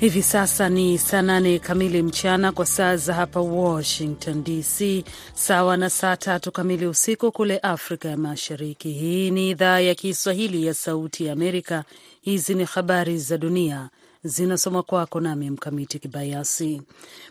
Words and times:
Hivi 0.00 0.22
sasa 0.22 0.68
ni 0.68 0.98
saa 0.98 1.22
nane 1.22 1.58
kamili 1.58 2.02
mchana 2.02 2.52
kwa 2.52 2.66
saa 2.66 2.96
za 2.96 3.14
hapa 3.14 3.40
Washington 3.40 4.44
DC, 4.44 5.04
sawa 5.34 5.76
na 5.76 5.90
saa 5.90 6.16
tatu 6.16 6.52
kamili 6.52 6.86
usiku 6.86 7.32
kule 7.32 7.58
Afrika 7.58 8.08
ya 8.08 8.16
Mashariki. 8.16 8.90
Hii 8.92 9.30
ni 9.30 9.50
idhaa 9.50 9.80
ya 9.80 9.94
Kiswahili 9.94 10.66
ya 10.66 10.74
Sauti 10.74 11.24
ya 11.26 11.32
Amerika. 11.32 11.84
Hizi 12.20 12.54
ni 12.54 12.64
habari 12.64 13.18
za 13.18 13.38
dunia 13.38 13.90
zinasoma 14.24 14.82
kwako 14.82 15.20
nami 15.20 15.50
Mkamiti 15.50 15.98
Kibayasi. 15.98 16.82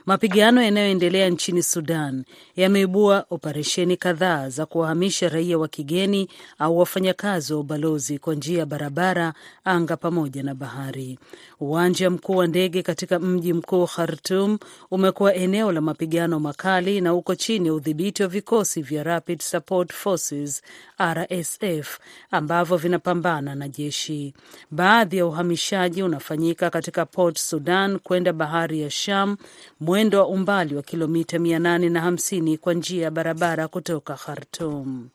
Mapigano 0.05 0.61
yanayoendelea 0.61 1.29
nchini 1.29 1.63
Sudan 1.63 2.23
yameibua 2.56 3.25
operesheni 3.29 3.97
kadhaa 3.97 4.50
za 4.50 4.65
kuwahamisha 4.65 5.29
raia 5.29 5.57
wa 5.57 5.68
kigeni 5.68 6.29
au 6.59 6.78
wafanyakazi 6.79 7.54
wa 7.54 7.59
ubalozi 7.59 8.20
kwa 8.20 8.36
njia 8.36 8.59
ya 8.59 8.65
barabara, 8.65 9.34
anga 9.64 9.97
pamoja 9.97 10.43
na 10.43 10.56
bahari. 10.56 11.20
Uwanja 11.60 12.10
mkuu 12.10 12.36
wa 12.36 12.47
ndege 12.47 12.84
katika 12.84 13.20
mji 13.20 13.54
mkuu 13.54 13.86
Khartum 13.88 14.57
umekuwa 14.92 15.36
eneo 15.36 15.71
la 15.71 15.82
mapigano 15.82 16.39
makali 16.39 17.02
na 17.02 17.14
uko 17.14 17.36
chini 17.36 17.68
ya 17.68 17.74
udhibiti 17.74 18.24
wa 18.24 18.29
vikosi 18.29 18.82
vya 18.82 19.04
Rapid 19.04 19.42
Support 19.42 19.93
Forces 19.93 20.62
RSF 21.01 22.00
ambavyo 22.32 22.78
vinapambana 22.78 23.56
na 23.56 23.68
jeshi. 23.70 24.34
Baadhi 24.71 25.18
ya 25.18 25.25
uhamishaji 25.25 26.04
unafanyika 26.04 26.70
katika 26.70 27.06
Port 27.06 27.38
Sudan 27.39 28.00
kwenda 28.00 28.34
bahari 28.34 28.82
ya 28.82 28.89
Sham, 28.89 29.37
mwendo 29.79 30.18
wa 30.20 30.28
umbali 30.28 30.76
wa 30.76 30.82
kilomita 30.82 31.37
850 31.37 32.58
kwa 32.58 32.73
njia 32.73 33.03
ya 33.03 33.12
barabara 33.12 33.67
kutoka 33.67 34.14
Khartum. 34.16 35.09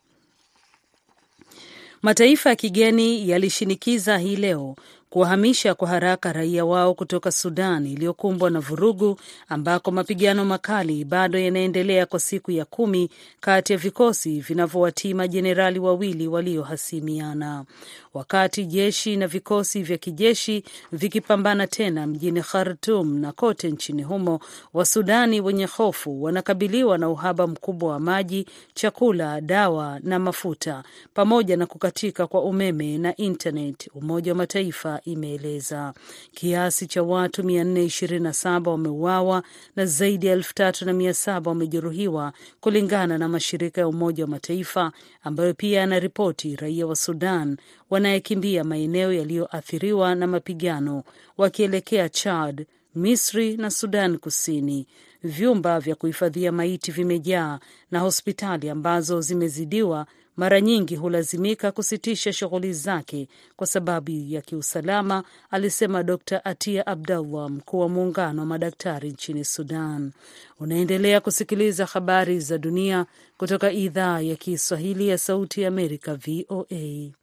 Mataifa 2.01 2.49
ya 2.49 2.55
kigeni 2.55 3.29
yalishinikiza 3.29 4.17
hii 4.17 4.35
leo 4.35 4.75
kuwahamisha 5.13 5.75
kwa 5.75 5.87
haraka 5.87 6.33
raia 6.33 6.65
wao 6.65 6.93
kutoka 6.93 7.31
Sudan 7.31 7.85
iliyokumbwa 7.87 8.49
na 8.49 8.59
vurugu 8.59 9.19
ambako 9.49 9.91
mapigano 9.91 10.45
makali 10.45 11.05
bado 11.05 11.39
yanaendelea 11.39 12.05
kwa 12.05 12.19
siku 12.19 12.51
ya 12.51 12.65
kumi 12.65 13.09
kati 13.39 13.73
ya 13.73 13.77
vikosi 13.79 14.39
vinavyowatii 14.39 15.13
majenerali 15.13 15.79
wawili 15.79 16.27
waliohasimiana, 16.27 17.65
wakati 18.13 18.65
jeshi 18.65 19.15
na 19.17 19.27
vikosi 19.27 19.83
vya 19.83 19.97
kijeshi 19.97 20.63
vikipambana 20.91 21.67
tena 21.67 22.07
mjini 22.07 22.41
Khartum 22.41 23.17
na 23.19 23.31
kote 23.31 23.71
nchini 23.71 24.03
humo. 24.03 24.39
Wasudani 24.73 25.41
wenye 25.41 25.65
hofu 25.65 26.23
wanakabiliwa 26.23 26.97
na 26.97 27.09
uhaba 27.09 27.47
mkubwa 27.47 27.91
wa 27.91 27.99
maji, 27.99 28.45
chakula, 28.73 29.41
dawa 29.41 29.99
na 30.03 30.19
mafuta 30.19 30.83
pamoja 31.13 31.57
na 31.57 31.65
kukatika 31.65 32.27
kwa 32.27 32.41
umeme 32.43 32.97
na 32.97 33.15
intanet, 33.15 33.89
Umoja 33.95 34.31
wa 34.31 34.37
Mataifa 34.37 34.99
imeeleza 35.03 35.93
kiasi 36.31 36.87
cha 36.87 37.03
watu 37.03 37.41
427 37.41 38.69
wameuawa 38.69 39.43
na 39.75 39.85
zaidi 39.85 40.27
ya 40.27 40.33
elfu 40.33 40.53
tatu 40.53 40.85
na 40.85 40.93
mia 40.93 41.13
saba 41.13 41.51
wamejeruhiwa 41.51 42.33
kulingana 42.59 43.17
na 43.17 43.27
mashirika 43.29 43.81
ya 43.81 43.87
Umoja 43.87 44.23
wa 44.23 44.29
Mataifa 44.29 44.91
ambayo 45.23 45.53
pia 45.53 45.79
yanaripoti 45.79 46.55
raia 46.55 46.87
wa 46.87 46.95
Sudan 46.95 47.57
wanayekimbia 47.89 48.63
maeneo 48.63 49.13
yaliyoathiriwa 49.13 50.15
na 50.15 50.27
mapigano 50.27 51.03
wakielekea 51.37 52.09
Chad, 52.09 52.65
Misri 52.95 53.57
na 53.57 53.71
Sudan 53.71 54.17
Kusini. 54.17 54.87
Vyumba 55.23 55.79
vya 55.79 55.95
kuhifadhia 55.95 56.51
maiti 56.51 56.91
vimejaa 56.91 57.59
na 57.91 57.99
hospitali 57.99 58.69
ambazo 58.69 59.21
zimezidiwa 59.21 60.05
mara 60.37 60.61
nyingi 60.61 60.95
hulazimika 60.95 61.71
kusitisha 61.71 62.33
shughuli 62.33 62.73
zake 62.73 63.27
kwa 63.55 63.67
sababu 63.67 64.11
ya 64.11 64.41
kiusalama, 64.41 65.23
alisema 65.51 66.03
Dr 66.03 66.41
Atia 66.43 66.87
Abdallah, 66.87 67.49
mkuu 67.49 67.79
wa 67.79 67.89
muungano 67.89 68.39
wa 68.41 68.45
madaktari 68.45 69.09
nchini 69.09 69.45
Sudan. 69.45 70.11
Unaendelea 70.59 71.21
kusikiliza 71.21 71.85
habari 71.85 72.39
za 72.39 72.57
dunia 72.57 73.05
kutoka 73.37 73.71
idhaa 73.71 74.19
ya 74.21 74.35
Kiswahili 74.35 75.07
ya 75.07 75.17
Sauti 75.17 75.61
ya 75.61 75.67
Amerika, 75.67 76.15
VOA. 76.15 77.22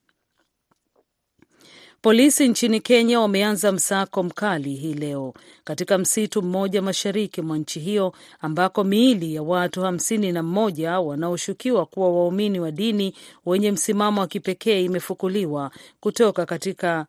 Polisi 2.01 2.47
nchini 2.47 2.79
Kenya 2.79 3.19
wameanza 3.19 3.71
msako 3.71 4.23
mkali 4.23 4.73
hii 4.75 4.93
leo 4.93 5.33
katika 5.63 5.97
msitu 5.97 6.41
mmoja 6.41 6.81
mashariki 6.81 7.41
mwa 7.41 7.57
nchi 7.57 7.79
hiyo 7.79 8.13
ambako 8.39 8.83
miili 8.83 9.35
ya 9.35 9.43
watu 9.43 9.81
hamsini 9.81 10.31
na 10.31 10.43
mmoja 10.43 10.99
wanaoshukiwa 10.99 11.85
kuwa 11.85 12.09
waumini 12.11 12.59
wa 12.59 12.71
dini 12.71 13.13
wenye 13.45 13.71
msimamo 13.71 14.21
wa 14.21 14.27
kipekee 14.27 14.81
imefukuliwa 14.83 15.71
kutoka 15.99 16.45
katika 16.45 17.05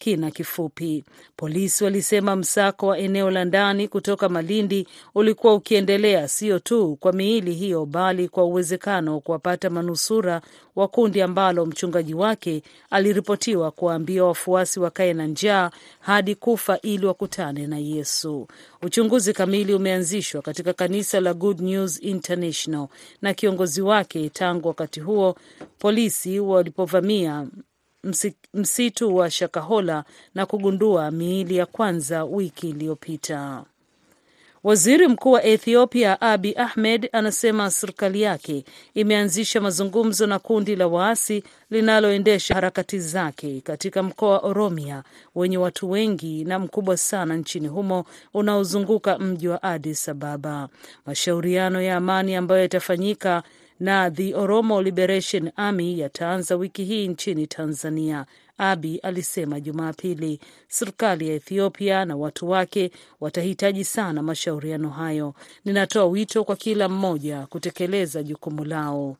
kina 0.00 0.30
kifupi. 0.30 1.04
Polisi 1.36 1.84
walisema 1.84 2.36
msako 2.36 2.86
wa 2.86 2.98
eneo 2.98 3.30
la 3.30 3.44
ndani 3.44 3.88
kutoka 3.88 4.28
Malindi 4.28 4.86
ulikuwa 5.14 5.54
ukiendelea 5.54 6.28
sio 6.28 6.58
tu 6.58 6.96
kwa 7.00 7.12
miili 7.12 7.54
hiyo, 7.54 7.86
bali 7.86 8.28
kwa 8.28 8.44
uwezekano 8.44 9.14
wa 9.14 9.20
kuwapata 9.20 9.70
manusura 9.70 10.40
wa 10.76 10.88
kundi 10.88 11.22
ambalo 11.22 11.66
mchungaji 11.66 12.14
wake 12.14 12.62
aliripotiwa 12.90 13.70
kuwaambia 13.70 14.24
wafuasi 14.24 14.80
wakae 14.80 15.12
na 15.14 15.26
njaa 15.26 15.70
hadi 16.00 16.34
kufa 16.34 16.80
ili 16.80 17.06
wakutane 17.06 17.66
na 17.66 17.78
Yesu. 17.78 18.48
Uchunguzi 18.82 19.32
kamili 19.32 19.74
umeanzishwa 19.74 20.42
katika 20.42 20.72
kanisa 20.72 21.20
la 21.20 21.34
Good 21.34 21.60
News 21.60 22.02
International 22.02 22.88
na 23.22 23.34
kiongozi 23.34 23.82
wake 23.82 24.28
tangu 24.28 24.68
wakati 24.68 25.00
huo 25.00 25.34
polisi 25.78 26.40
walipovamia 26.40 27.46
msitu 28.54 29.16
wa 29.16 29.30
Shakahola 29.30 30.04
na 30.34 30.46
kugundua 30.46 31.10
miili 31.10 31.56
ya 31.56 31.66
kwanza 31.66 32.24
wiki 32.24 32.68
iliyopita. 32.70 33.64
Waziri 34.64 35.08
Mkuu 35.08 35.32
wa 35.32 35.44
Ethiopia 35.44 36.20
Abi 36.20 36.54
Ahmed 36.56 37.08
anasema 37.12 37.70
serikali 37.70 38.22
yake 38.22 38.64
imeanzisha 38.94 39.60
mazungumzo 39.60 40.26
na 40.26 40.38
kundi 40.38 40.76
la 40.76 40.86
waasi 40.86 41.44
linaloendesha 41.70 42.54
harakati 42.54 42.98
zake 42.98 43.60
katika 43.60 44.02
mkoa 44.02 44.30
wa 44.30 44.38
Oromia 44.38 45.02
wenye 45.34 45.58
watu 45.58 45.90
wengi 45.90 46.44
na 46.44 46.58
mkubwa 46.58 46.96
sana 46.96 47.36
nchini 47.36 47.68
humo 47.68 48.04
unaozunguka 48.34 49.18
mji 49.18 49.48
wa 49.48 49.62
Addis 49.62 50.08
Ababa. 50.08 50.68
Mashauriano 51.06 51.82
ya 51.82 51.96
amani 51.96 52.34
ambayo 52.34 52.60
yatafanyika 52.62 53.42
na 53.80 54.10
The 54.10 54.34
Oromo 54.34 54.82
Liberation 54.82 55.50
Army 55.56 55.98
yataanza 56.00 56.56
wiki 56.56 56.84
hii 56.84 57.08
nchini 57.08 57.46
Tanzania. 57.46 58.26
Abi 58.58 58.98
alisema 58.98 59.60
Jumapili 59.60 60.40
serikali 60.68 61.28
ya 61.28 61.34
Ethiopia 61.34 62.04
na 62.04 62.16
watu 62.16 62.50
wake 62.50 62.90
watahitaji 63.20 63.84
sana 63.84 64.22
mashauriano 64.22 64.90
hayo. 64.90 65.34
Ninatoa 65.64 66.04
wito 66.06 66.44
kwa 66.44 66.56
kila 66.56 66.88
mmoja 66.88 67.46
kutekeleza 67.46 68.22
jukumu 68.22 68.64
lao. 68.64 69.16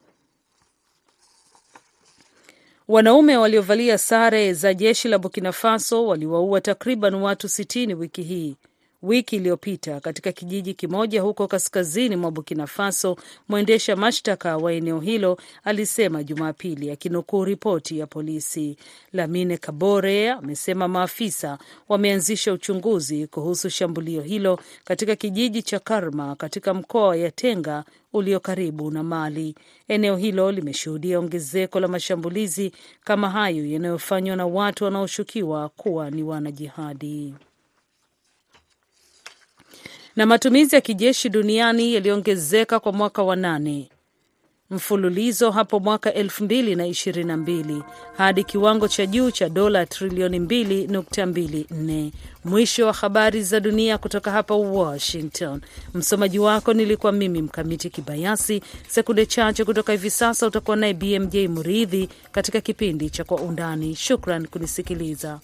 Wanaume 2.88 3.36
waliovalia 3.36 3.98
sare 3.98 4.52
za 4.52 4.74
jeshi 4.74 5.08
la 5.08 5.18
Burkina 5.18 5.52
Faso 5.52 6.06
waliwaua 6.06 6.60
takriban 6.60 7.14
watu 7.14 7.48
sitini 7.48 7.94
wiki 7.94 8.22
hii 8.22 8.56
wiki 9.02 9.36
iliyopita 9.36 10.00
katika 10.00 10.32
kijiji 10.32 10.74
kimoja 10.74 11.22
huko 11.22 11.46
kaskazini 11.46 12.16
mwa 12.16 12.30
Burkina 12.30 12.66
Faso. 12.66 13.16
Mwendesha 13.48 13.96
mashtaka 13.96 14.56
wa 14.56 14.72
eneo 14.72 15.00
hilo 15.00 15.38
alisema 15.64 16.22
Jumapili, 16.24 16.90
akinukuu 16.90 17.44
ripoti 17.44 17.98
ya 17.98 18.06
polisi. 18.06 18.76
Lamine 19.12 19.56
Kabore 19.56 20.30
amesema 20.30 20.88
maafisa 20.88 21.58
wameanzisha 21.88 22.52
uchunguzi 22.52 23.26
kuhusu 23.26 23.70
shambulio 23.70 24.22
hilo 24.22 24.58
katika 24.84 25.16
kijiji 25.16 25.62
cha 25.62 25.78
Karma 25.78 26.36
katika 26.36 26.74
mkoa 26.74 27.08
wa 27.08 27.16
Yatenga 27.16 27.84
ulio 28.12 28.40
karibu 28.40 28.90
na 28.90 29.02
Mali. 29.02 29.54
Eneo 29.88 30.16
hilo 30.16 30.52
limeshuhudia 30.52 31.18
ongezeko 31.18 31.80
la 31.80 31.88
mashambulizi 31.88 32.72
kama 33.04 33.30
hayo 33.30 33.66
yanayofanywa 33.66 34.36
na 34.36 34.46
watu 34.46 34.84
wanaoshukiwa 34.84 35.68
kuwa 35.68 36.10
ni 36.10 36.22
wanajihadi 36.22 37.34
na 40.16 40.26
matumizi 40.26 40.74
ya 40.74 40.80
kijeshi 40.80 41.28
duniani 41.28 41.94
yaliongezeka 41.94 42.80
kwa 42.80 42.92
mwaka 42.92 43.22
wa 43.22 43.36
nane 43.36 43.88
mfululizo 44.70 45.50
hapo 45.50 45.80
mwaka 45.80 46.14
elfu 46.14 46.44
mbili 46.44 46.74
na 46.76 46.86
ishirini 46.86 47.28
na 47.28 47.36
mbili 47.36 47.82
hadi 48.16 48.44
kiwango 48.44 48.88
cha 48.88 49.06
juu 49.06 49.30
cha 49.30 49.48
dola 49.48 49.86
trilioni 49.86 50.40
mbili 50.40 50.86
nukta 50.86 51.26
mbili 51.26 51.66
nne. 51.70 52.12
Mwisho 52.44 52.86
wa 52.86 52.92
habari 52.92 53.42
za 53.42 53.60
dunia 53.60 53.98
kutoka 53.98 54.30
hapa 54.30 54.54
Washington. 54.54 55.60
Msomaji 55.94 56.38
wako 56.38 56.72
nilikuwa 56.74 57.12
mimi 57.12 57.42
Mkamiti 57.42 57.90
Kibayasi. 57.90 58.62
Sekunde 58.88 59.26
chache 59.26 59.64
kutoka 59.64 59.92
hivi 59.92 60.10
sasa 60.10 60.46
utakuwa 60.46 60.76
naye 60.76 60.94
BMJ 60.94 61.36
Muridhi 61.36 62.08
katika 62.32 62.60
kipindi 62.60 63.10
cha 63.10 63.24
Kwa 63.24 63.36
Undani. 63.40 63.94
Shukran 63.96 64.46
kunisikiliza. 64.46 65.40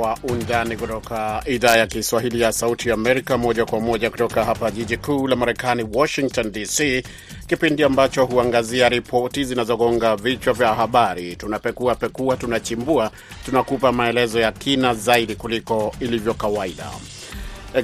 Kwa 0.00 0.18
Undani 0.22 0.76
kutoka 0.76 1.42
idhaa 1.46 1.76
ya 1.76 1.86
Kiswahili 1.86 2.40
ya 2.40 2.52
Sauti 2.52 2.90
Amerika, 2.90 3.38
moja 3.38 3.64
kwa 3.66 3.80
moja 3.80 4.10
kutoka 4.10 4.44
hapa 4.44 4.70
jiji 4.70 4.96
kuu 4.96 5.28
la 5.28 5.36
Marekani, 5.36 5.86
Washington 5.92 6.52
DC, 6.52 7.02
kipindi 7.46 7.82
ambacho 7.84 8.24
huangazia 8.24 8.88
ripoti 8.88 9.44
zinazogonga 9.44 10.16
vichwa 10.16 10.52
vya 10.52 10.74
habari. 10.74 11.36
Tunapekua 11.36 11.94
pekua, 11.94 12.36
tunachimbua, 12.36 13.10
tunakupa 13.44 13.92
maelezo 13.92 14.40
ya 14.40 14.52
kina 14.52 14.94
zaidi 14.94 15.34
kuliko 15.34 15.94
ilivyo 16.00 16.34
kawaida. 16.34 16.90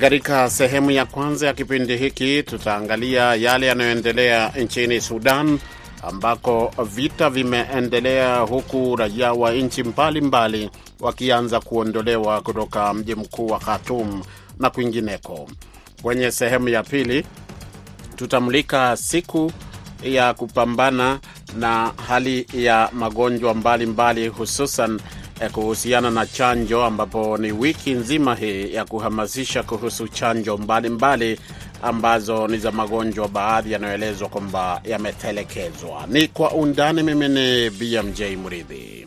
Katika 0.01 0.51
sehemu 0.51 0.91
ya 0.91 1.07
kwanza 1.07 1.47
ya 1.47 1.55
kipindi 1.55 1.97
hiki 1.97 2.43
tutaangalia 2.43 3.35
yale 3.35 3.67
yanayoendelea 3.67 4.49
nchini 4.59 5.01
Sudan 5.01 5.59
ambako 6.03 6.73
vita 6.95 7.31
vimeendelea 7.31 8.39
huku 8.39 8.97
raia 8.97 9.33
wa 9.33 9.53
nchi 9.53 9.83
mbalimbali 9.83 10.71
wakianza 11.01 11.61
kuondolewa 11.61 12.41
kutoka 12.41 12.95
mji 12.95 13.15
mkuu 13.15 13.47
wa 13.47 13.59
Khartoum 13.59 14.23
na 14.59 14.71
kwingineko. 14.71 15.49
Kwenye 16.03 16.31
sehemu 16.31 16.69
ya 16.69 16.83
pili 16.83 17.27
tutamulika 18.17 18.97
siku 18.97 19.53
ya 20.03 20.35
kupambana 20.35 21.19
na 21.59 21.93
hali 22.09 22.47
ya 22.55 22.89
magonjwa 22.93 23.55
mbalimbali 23.55 24.29
hususan 24.29 25.01
kuhusiana 25.53 26.11
na 26.11 26.27
chanjo 26.27 26.85
ambapo 26.85 27.39
ni 27.39 27.53
wiki 27.53 27.91
nzima 27.93 28.35
hii 28.35 28.75
ya 28.75 28.85
kuhamasisha 28.85 29.63
kuhusu 29.63 30.09
chanjo 30.09 30.57
mbalimbali 30.57 31.35
mbali 31.35 31.41
ambazo 31.83 32.49
ni 32.49 32.59
za 32.59 32.73
magonjwa 32.73 33.29
baadhi 33.29 33.73
yanayoelezwa 33.73 34.29
kwamba 34.29 34.81
yametelekezwa. 34.85 36.05
Ni 36.09 36.29
kwa 36.29 36.51
undani. 36.53 37.03
Mimi 37.03 37.29
ni 37.29 37.71
BMJ 37.71 38.21
Mridhi. 38.23 39.07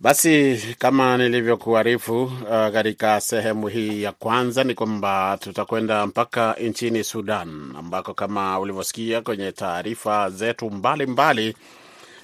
Basi 0.00 0.58
kama 0.78 1.16
nilivyokuarifu 1.16 2.32
katika 2.72 3.12
uh, 3.16 3.22
sehemu 3.22 3.68
hii 3.68 4.02
ya 4.02 4.12
kwanza 4.12 4.64
ni 4.64 4.74
kwamba 4.74 5.38
tutakwenda 5.40 6.06
mpaka 6.06 6.52
nchini 6.60 7.04
Sudan 7.04 7.72
ambako 7.78 8.14
kama 8.14 8.58
ulivyosikia 8.60 9.20
kwenye 9.20 9.52
taarifa 9.52 10.30
zetu 10.30 10.70
mbalimbali 10.70 11.06
mbali, 11.42 11.56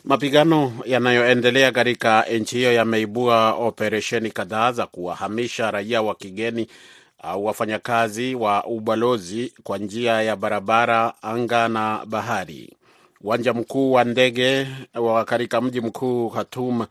mapigano 0.05 0.73
yanayoendelea 0.85 1.73
katika 1.73 2.23
nchi 2.23 2.57
hiyo 2.57 2.73
yameibua 2.73 3.53
operesheni 3.53 4.31
kadhaa 4.31 4.73
za 4.73 4.87
kuwahamisha 4.87 5.71
raia 5.71 6.03
wa 6.03 6.15
kigeni 6.15 6.67
au 7.23 7.45
wafanyakazi 7.45 8.35
wa 8.35 8.65
ubalozi 8.65 9.53
kwa 9.63 9.79
njia 9.79 10.23
ya 10.23 10.37
barabara, 10.37 11.13
anga 11.23 11.69
na 11.69 12.07
bahari. 12.07 12.73
Uwanja 13.21 13.53
mkuu 13.55 13.93
wa 13.93 14.05
ndege 14.05 14.67
wa 14.95 15.25
katika 15.25 15.61
mji 15.61 15.81
mkuu 15.81 16.31
Khartoum 16.31 16.87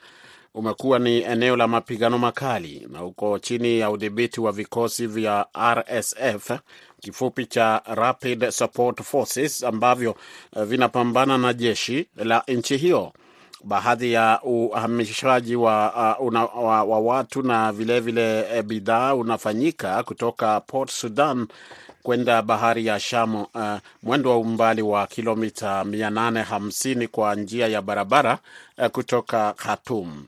umekuwa 0.53 0.99
ni 0.99 1.21
eneo 1.21 1.55
la 1.55 1.67
mapigano 1.67 2.17
makali 2.17 2.87
na 2.91 3.03
uko 3.03 3.39
chini 3.39 3.79
ya 3.79 3.89
udhibiti 3.91 4.41
wa 4.41 4.51
vikosi 4.51 5.07
vya 5.07 5.45
RSF, 5.73 6.51
kifupi 7.01 7.45
cha 7.45 7.81
Rapid 7.85 8.49
Support 8.49 9.01
Forces, 9.03 9.63
ambavyo 9.63 10.15
vinapambana 10.65 11.37
na 11.37 11.53
jeshi 11.53 12.07
la 12.15 12.43
nchi 12.47 12.77
hiyo. 12.77 13.13
Baadhi 13.63 14.13
ya 14.13 14.39
uhamishaji 14.43 15.55
wa, 15.55 16.17
uh, 16.19 16.33
wa, 16.63 16.83
wa 16.83 16.99
watu 16.99 17.43
na 17.43 17.71
vilevile 17.71 18.39
e, 18.57 18.61
bidhaa 18.63 19.15
unafanyika 19.15 20.03
kutoka 20.03 20.59
Port 20.61 20.91
Sudan 20.91 21.47
kwenda 22.03 22.41
bahari 22.41 22.85
ya 22.85 22.99
Shamu, 22.99 23.47
uh, 23.53 23.77
mwendo 24.03 24.29
wa 24.29 24.37
umbali 24.37 24.81
wa 24.81 25.07
kilomita 25.07 25.83
850 25.83 27.07
kwa 27.07 27.35
njia 27.35 27.67
ya 27.67 27.81
barabara 27.81 28.37
uh, 28.77 28.87
kutoka 28.87 29.53
Khartoum. 29.53 30.25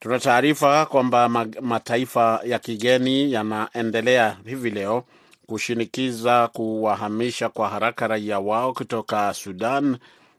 Tuna 0.00 0.18
taarifa 0.18 0.86
kwamba 0.86 1.28
mataifa 1.60 2.40
ya 2.44 2.58
kigeni 2.58 3.32
yanaendelea 3.32 4.36
hivi 4.46 4.70
leo 4.70 5.04
kushinikiza 5.46 6.48
kuwahamisha 6.48 7.48
kwa 7.48 7.68
haraka 7.68 8.06
raia 8.06 8.38
wao 8.38 8.72
kutoka 8.72 9.34
Sudan 9.34 9.96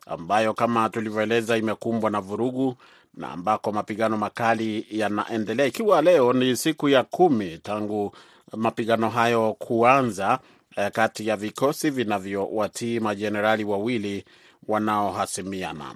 ambayo 0.09 0.54
kama 0.54 0.89
tulivyoeleza 0.89 1.57
imekumbwa 1.57 2.09
na 2.09 2.21
vurugu 2.21 2.75
na 3.13 3.31
ambako 3.31 3.71
mapigano 3.71 4.18
makali 4.18 4.86
yanaendelea, 4.92 5.65
ikiwa 5.65 6.01
leo 6.01 6.33
ni 6.33 6.56
siku 6.56 6.89
ya 6.89 7.04
kumi 7.04 7.57
tangu 7.57 8.12
mapigano 8.56 9.09
hayo 9.09 9.54
kuanza 9.59 10.39
eh, 10.75 10.92
kati 10.92 11.27
ya 11.27 11.38
vikosi 11.38 11.89
vinavyowatii 11.89 13.00
majenerali 13.00 13.63
wawili 13.63 14.25
wanaohasimiana. 14.68 15.95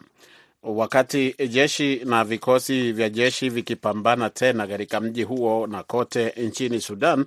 Wakati 0.64 1.36
jeshi 1.50 2.02
na 2.06 2.24
vikosi 2.24 2.92
vya 2.92 3.10
jeshi 3.10 3.50
vikipambana 3.50 4.30
tena 4.30 4.68
katika 4.68 5.00
mji 5.02 5.24
huo 5.24 5.68
na 5.68 5.84
kote 5.84 6.34
nchini 6.38 6.82
Sudan, 6.82 7.26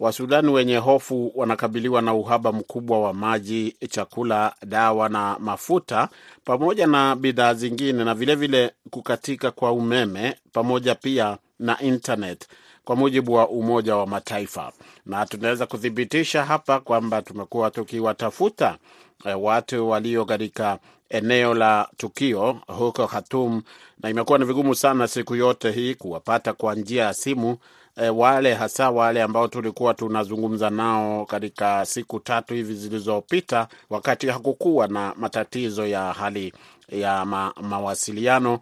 Wasudani 0.00 0.48
wenye 0.50 0.76
hofu 0.76 1.32
wanakabiliwa 1.34 2.02
na 2.02 2.14
uhaba 2.14 2.52
mkubwa 2.52 3.00
wa 3.00 3.14
maji, 3.14 3.76
chakula, 3.90 4.54
dawa 4.66 5.08
na 5.08 5.36
mafuta 5.38 6.08
pamoja 6.44 6.86
na 6.86 7.16
bidhaa 7.16 7.54
zingine, 7.54 8.04
na 8.04 8.14
vilevile 8.14 8.58
vile 8.62 8.72
kukatika 8.90 9.50
kwa 9.50 9.72
umeme 9.72 10.36
pamoja 10.52 10.94
pia 10.94 11.38
na 11.58 11.80
internet, 11.82 12.48
kwa 12.84 12.96
mujibu 12.96 13.32
wa 13.32 13.48
Umoja 13.48 13.96
wa 13.96 14.06
Mataifa. 14.06 14.72
Na 15.06 15.26
tunaweza 15.26 15.66
kuthibitisha 15.66 16.44
hapa 16.44 16.80
kwamba 16.80 17.22
tumekuwa 17.22 17.70
tukiwatafuta 17.70 18.76
eh, 19.24 19.42
watu 19.42 19.88
walio 19.88 20.24
katika 20.24 20.78
eneo 21.10 21.54
la 21.54 21.88
tukio 21.96 22.58
huko 22.66 23.06
Khartoum, 23.06 23.62
na 24.02 24.10
imekuwa 24.10 24.38
ni 24.38 24.44
vigumu 24.44 24.74
sana 24.74 25.08
siku 25.08 25.34
yote 25.36 25.70
hii 25.70 25.94
kuwapata 25.94 26.52
kwa 26.52 26.74
njia 26.74 27.04
ya 27.04 27.14
simu. 27.14 27.56
E, 28.02 28.08
wale 28.08 28.54
hasa 28.54 28.90
wale 28.90 29.22
ambao 29.22 29.48
tulikuwa 29.48 29.94
tunazungumza 29.94 30.70
nao 30.70 31.24
katika 31.26 31.86
siku 31.86 32.20
tatu 32.20 32.54
hivi 32.54 32.74
zilizopita, 32.74 33.68
wakati 33.90 34.28
hakukuwa 34.28 34.86
na 34.88 35.14
matatizo 35.16 35.86
ya 35.86 36.12
hali 36.12 36.52
ya 36.88 37.24
ma, 37.24 37.52
mawasiliano, 37.62 38.60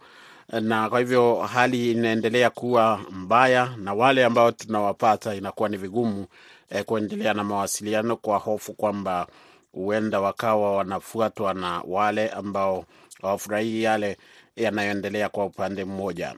na 0.61 0.89
kwa 0.89 0.99
hivyo 0.99 1.35
hali 1.35 1.91
inaendelea 1.91 2.49
kuwa 2.49 2.99
mbaya, 3.11 3.73
na 3.77 3.93
wale 3.93 4.25
ambao 4.25 4.51
tunawapata 4.51 5.35
inakuwa 5.35 5.69
ni 5.69 5.77
vigumu 5.77 6.25
e, 6.69 6.83
kuendelea 6.83 7.33
na 7.33 7.43
mawasiliano 7.43 8.15
kwa 8.17 8.37
hofu 8.37 8.73
kwamba 8.73 9.27
huenda 9.73 10.19
wakawa 10.21 10.75
wanafuatwa 10.77 11.53
na 11.53 11.81
wale 11.87 12.29
ambao 12.29 12.85
hawafurahii 13.21 13.83
yale 13.83 14.17
yanayoendelea 14.55 15.29
kwa 15.29 15.45
upande 15.45 15.85
mmoja. 15.85 16.35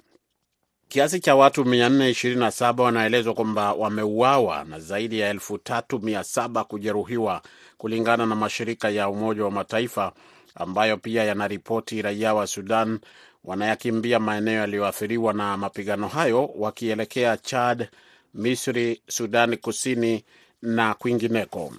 Kiasi 0.91 1.19
cha 1.19 1.35
watu 1.35 1.63
427 1.63 2.81
wanaelezwa 2.81 3.33
kwamba 3.33 3.73
wameuawa 3.73 4.63
na 4.63 4.79
zaidi 4.79 5.19
ya 5.19 5.29
elfu 5.29 5.57
tatu 5.57 5.99
mia 5.99 6.23
saba 6.23 6.63
kujeruhiwa 6.63 7.41
kulingana 7.77 8.25
na 8.25 8.35
mashirika 8.35 8.89
ya 8.89 9.09
Umoja 9.09 9.43
wa 9.43 9.51
Mataifa 9.51 10.11
ambayo 10.55 10.97
pia 10.97 11.23
yanaripoti 11.23 12.01
raia 12.01 12.33
wa 12.33 12.47
Sudan 12.47 12.99
wanayakimbia 13.43 14.19
maeneo 14.19 14.53
yaliyoathiriwa 14.59 15.33
na 15.33 15.57
mapigano 15.57 16.07
hayo 16.07 16.49
wakielekea 16.55 17.37
Chad, 17.37 17.87
Misri, 18.33 19.01
Sudani 19.07 19.57
Kusini 19.57 20.23
na 20.61 20.93
kwingineko. 20.93 21.73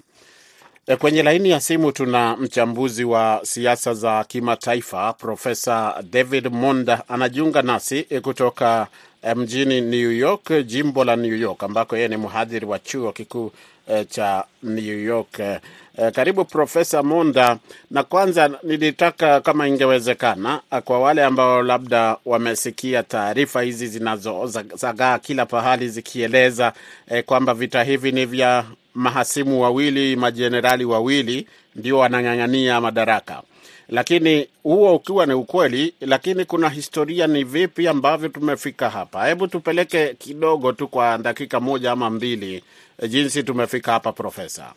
Kwenye 0.99 1.23
laini 1.23 1.49
ya 1.49 1.59
simu 1.61 1.91
tuna 1.91 2.37
mchambuzi 2.37 3.03
wa 3.03 3.39
siasa 3.43 3.93
za 3.93 4.23
kimataifa 4.23 5.13
Profesa 5.13 6.03
David 6.11 6.47
Monda 6.51 7.03
anajiunga 7.09 7.61
nasi 7.61 8.03
kutoka 8.03 8.87
mjini 9.35 9.81
New 9.81 10.11
York, 10.11 10.51
jimbo 10.65 11.03
la 11.03 11.15
New 11.15 11.35
York, 11.37 11.63
ambako 11.63 11.95
yeye 11.95 12.07
ni 12.07 12.17
mhadhiri 12.17 12.65
wa 12.65 12.79
chuo 12.79 13.11
kikuu 13.11 13.51
cha 14.09 14.43
New 14.63 14.99
York. 14.99 15.39
Karibu 16.13 16.45
Profesa 16.45 17.03
Monda, 17.03 17.57
na 17.91 18.03
kwanza 18.03 18.49
nilitaka 18.63 19.41
kama 19.41 19.67
ingewezekana, 19.67 20.61
kwa 20.85 20.99
wale 20.99 21.23
ambao 21.23 21.61
labda 21.63 22.17
wamesikia 22.25 23.03
taarifa 23.03 23.61
hizi 23.61 23.87
zinazozagaa 23.87 25.19
kila 25.19 25.45
pahali 25.45 25.89
zikieleza 25.89 26.73
eh, 27.07 27.23
kwamba 27.25 27.53
vita 27.53 27.83
hivi 27.83 28.11
ni 28.11 28.25
vya 28.25 28.65
mahasimu 28.95 29.61
wawili, 29.61 30.15
majenerali 30.15 30.85
wawili 30.85 31.47
ndio 31.75 31.97
wanang'ang'ania 31.97 32.81
madaraka, 32.81 33.41
lakini 33.89 34.47
huo 34.63 34.95
ukiwa 34.95 35.25
ni 35.25 35.33
ukweli, 35.33 35.93
lakini 36.01 36.45
kuna 36.45 36.69
historia, 36.69 37.27
ni 37.27 37.43
vipi 37.43 37.87
ambavyo 37.87 38.29
tumefika 38.29 38.89
hapa? 38.89 39.27
Hebu 39.27 39.47
tupeleke 39.47 40.13
kidogo 40.13 40.71
tu 40.71 40.87
kwa 40.87 41.17
dakika 41.17 41.59
moja 41.59 41.91
ama 41.91 42.09
mbili, 42.09 42.63
jinsi 43.07 43.43
tumefika 43.43 43.91
hapa, 43.91 44.11
Profesa. 44.11 44.73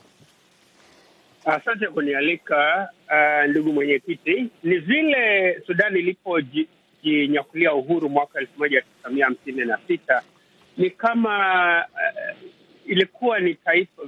Asante 1.45 1.87
kunialika 1.87 2.89
uh, 3.11 3.51
ndugu 3.51 3.73
mwenyekiti. 3.73 4.47
Ni 4.63 4.79
vile 4.79 5.55
Sudan 5.67 5.97
ilipojinyakulia 5.97 7.75
uhuru 7.75 8.09
mwaka 8.09 8.39
elfu 8.39 8.53
moja 8.59 8.81
tisa 8.83 9.09
mia 9.11 9.25
hamsini 9.25 9.65
na 9.65 9.79
sita 9.87 10.23
ni 10.77 10.91
kama 10.91 11.39
uh, 11.93 12.37
ilikuwa 12.87 13.41
ni 13.41 13.55
taifa, 13.55 14.03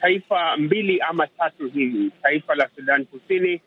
taifa 0.00 0.56
mbili 0.56 1.00
ama 1.00 1.26
tatu 1.26 1.68
hivi, 1.68 2.10
taifa 2.22 2.54
la 2.54 2.68
Sudan 2.76 3.04
Kusini, 3.06 3.60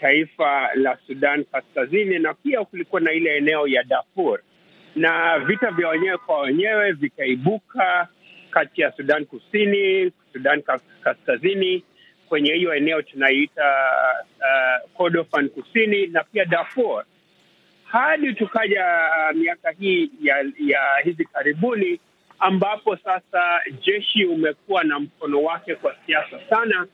taifa 0.00 0.74
la 0.74 0.98
Sudan 1.06 1.44
Kaskazini, 1.44 2.18
na 2.18 2.34
pia 2.34 2.64
kulikuwa 2.64 3.00
na 3.00 3.12
ile 3.12 3.36
eneo 3.36 3.66
ya 3.68 3.82
Darfur. 3.82 4.40
na 4.96 5.38
vita 5.38 5.70
vya 5.70 5.88
wenyewe 5.88 6.18
kwa 6.18 6.40
wenyewe 6.40 6.92
vikaibuka 6.92 8.08
kati 8.50 8.80
ya 8.80 8.92
Sudan 8.92 9.24
Kusini, 9.26 10.12
Sudan 10.32 10.62
Kaskazini, 11.02 11.84
kwenye 12.28 12.52
hiyo 12.54 12.74
eneo 12.74 13.02
tunaiita 13.02 13.74
uh, 14.38 14.90
Kordofan 14.96 15.48
Kusini 15.48 16.06
na 16.06 16.24
pia 16.24 16.44
Darfur, 16.44 17.04
hadi 17.84 18.34
tukaja 18.34 18.84
uh, 19.30 19.36
miaka 19.36 19.70
hii 19.70 20.10
ya, 20.22 20.36
ya 20.58 20.80
hivi 21.04 21.24
karibuni 21.24 22.00
ambapo 22.40 22.96
sasa 22.96 23.60
jeshi 23.86 24.24
umekuwa 24.24 24.84
na 24.84 25.00
mkono 25.00 25.42
wake 25.42 25.74
kwa 25.74 25.96
siasa 26.06 26.40
sana 26.50 26.86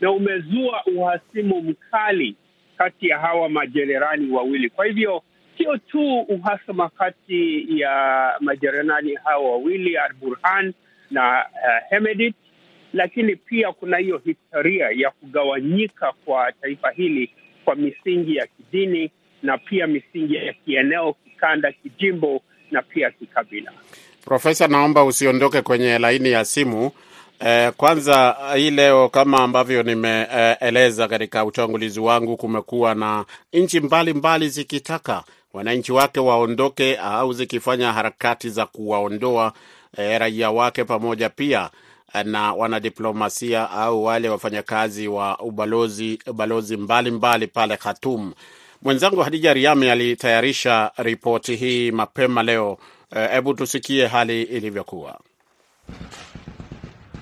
na 0.00 0.10
umezua 0.10 0.82
uhasimu 0.96 1.60
mkali 1.62 2.36
kati 2.76 3.08
ya 3.08 3.18
hawa 3.18 3.48
majenerali 3.48 4.30
wawili. 4.30 4.70
Kwa 4.70 4.86
hivyo 4.86 5.22
sio 5.58 5.76
tu 5.76 6.18
uhasama 6.20 6.88
kati 6.88 7.66
ya 7.80 8.32
majenerali 8.40 9.14
hawa 9.24 9.50
wawili 9.50 9.96
Al-Burhan 9.96 10.72
na 11.10 11.46
uh, 11.52 11.90
Hemedit, 11.90 12.34
lakini 12.92 13.36
pia 13.36 13.72
kuna 13.72 13.96
hiyo 13.96 14.18
historia 14.24 14.90
ya 14.94 15.10
kugawanyika 15.10 16.12
kwa 16.24 16.52
taifa 16.52 16.90
hili 16.90 17.30
kwa 17.64 17.74
misingi 17.76 18.36
ya 18.36 18.46
kidini 18.46 19.10
na 19.42 19.58
pia 19.58 19.86
misingi 19.86 20.34
ya 20.34 20.52
kieneo, 20.52 21.12
kikanda, 21.12 21.72
kijimbo 21.72 22.42
na 22.70 22.82
pia 22.82 23.10
kikabila. 23.10 23.72
Profesa, 24.24 24.66
naomba 24.68 25.04
usiondoke 25.04 25.62
kwenye 25.62 25.98
laini 25.98 26.30
ya 26.30 26.44
simu. 26.44 26.90
Eh, 27.40 27.72
kwanza 27.76 28.36
hii 28.56 28.70
leo 28.70 29.08
kama 29.08 29.38
ambavyo 29.42 29.82
nimeeleza 29.82 31.02
eh, 31.04 31.10
katika 31.10 31.44
utangulizi 31.44 32.00
wangu, 32.00 32.36
kumekuwa 32.36 32.94
na 32.94 33.24
nchi 33.52 33.80
mbalimbali 33.80 34.48
zikitaka 34.48 35.24
wananchi 35.52 35.92
wake 35.92 36.20
waondoke 36.20 36.96
au 36.96 37.32
zikifanya 37.32 37.92
harakati 37.92 38.50
za 38.50 38.66
kuwaondoa 38.66 39.52
eh, 39.96 40.20
raia 40.20 40.50
wake 40.50 40.84
pamoja 40.84 41.28
pia 41.28 41.70
na 42.24 42.52
wanadiplomasia 42.52 43.70
au 43.70 44.04
wale 44.04 44.28
wafanyakazi 44.28 45.08
wa 45.08 45.38
ubalozi 45.38 46.18
balozi 46.34 46.76
mbalimbali 46.76 47.46
pale 47.46 47.76
Khartoum. 47.76 48.32
Mwenzangu 48.82 49.20
Hadija 49.20 49.54
Riami 49.54 49.90
alitayarisha 49.90 50.90
ripoti 50.96 51.56
hii 51.56 51.90
mapema 51.90 52.42
leo. 52.42 52.78
Hebu 53.14 53.50
uh, 53.50 53.56
tusikie 53.56 54.06
hali 54.06 54.42
ilivyokuwa. 54.42 55.20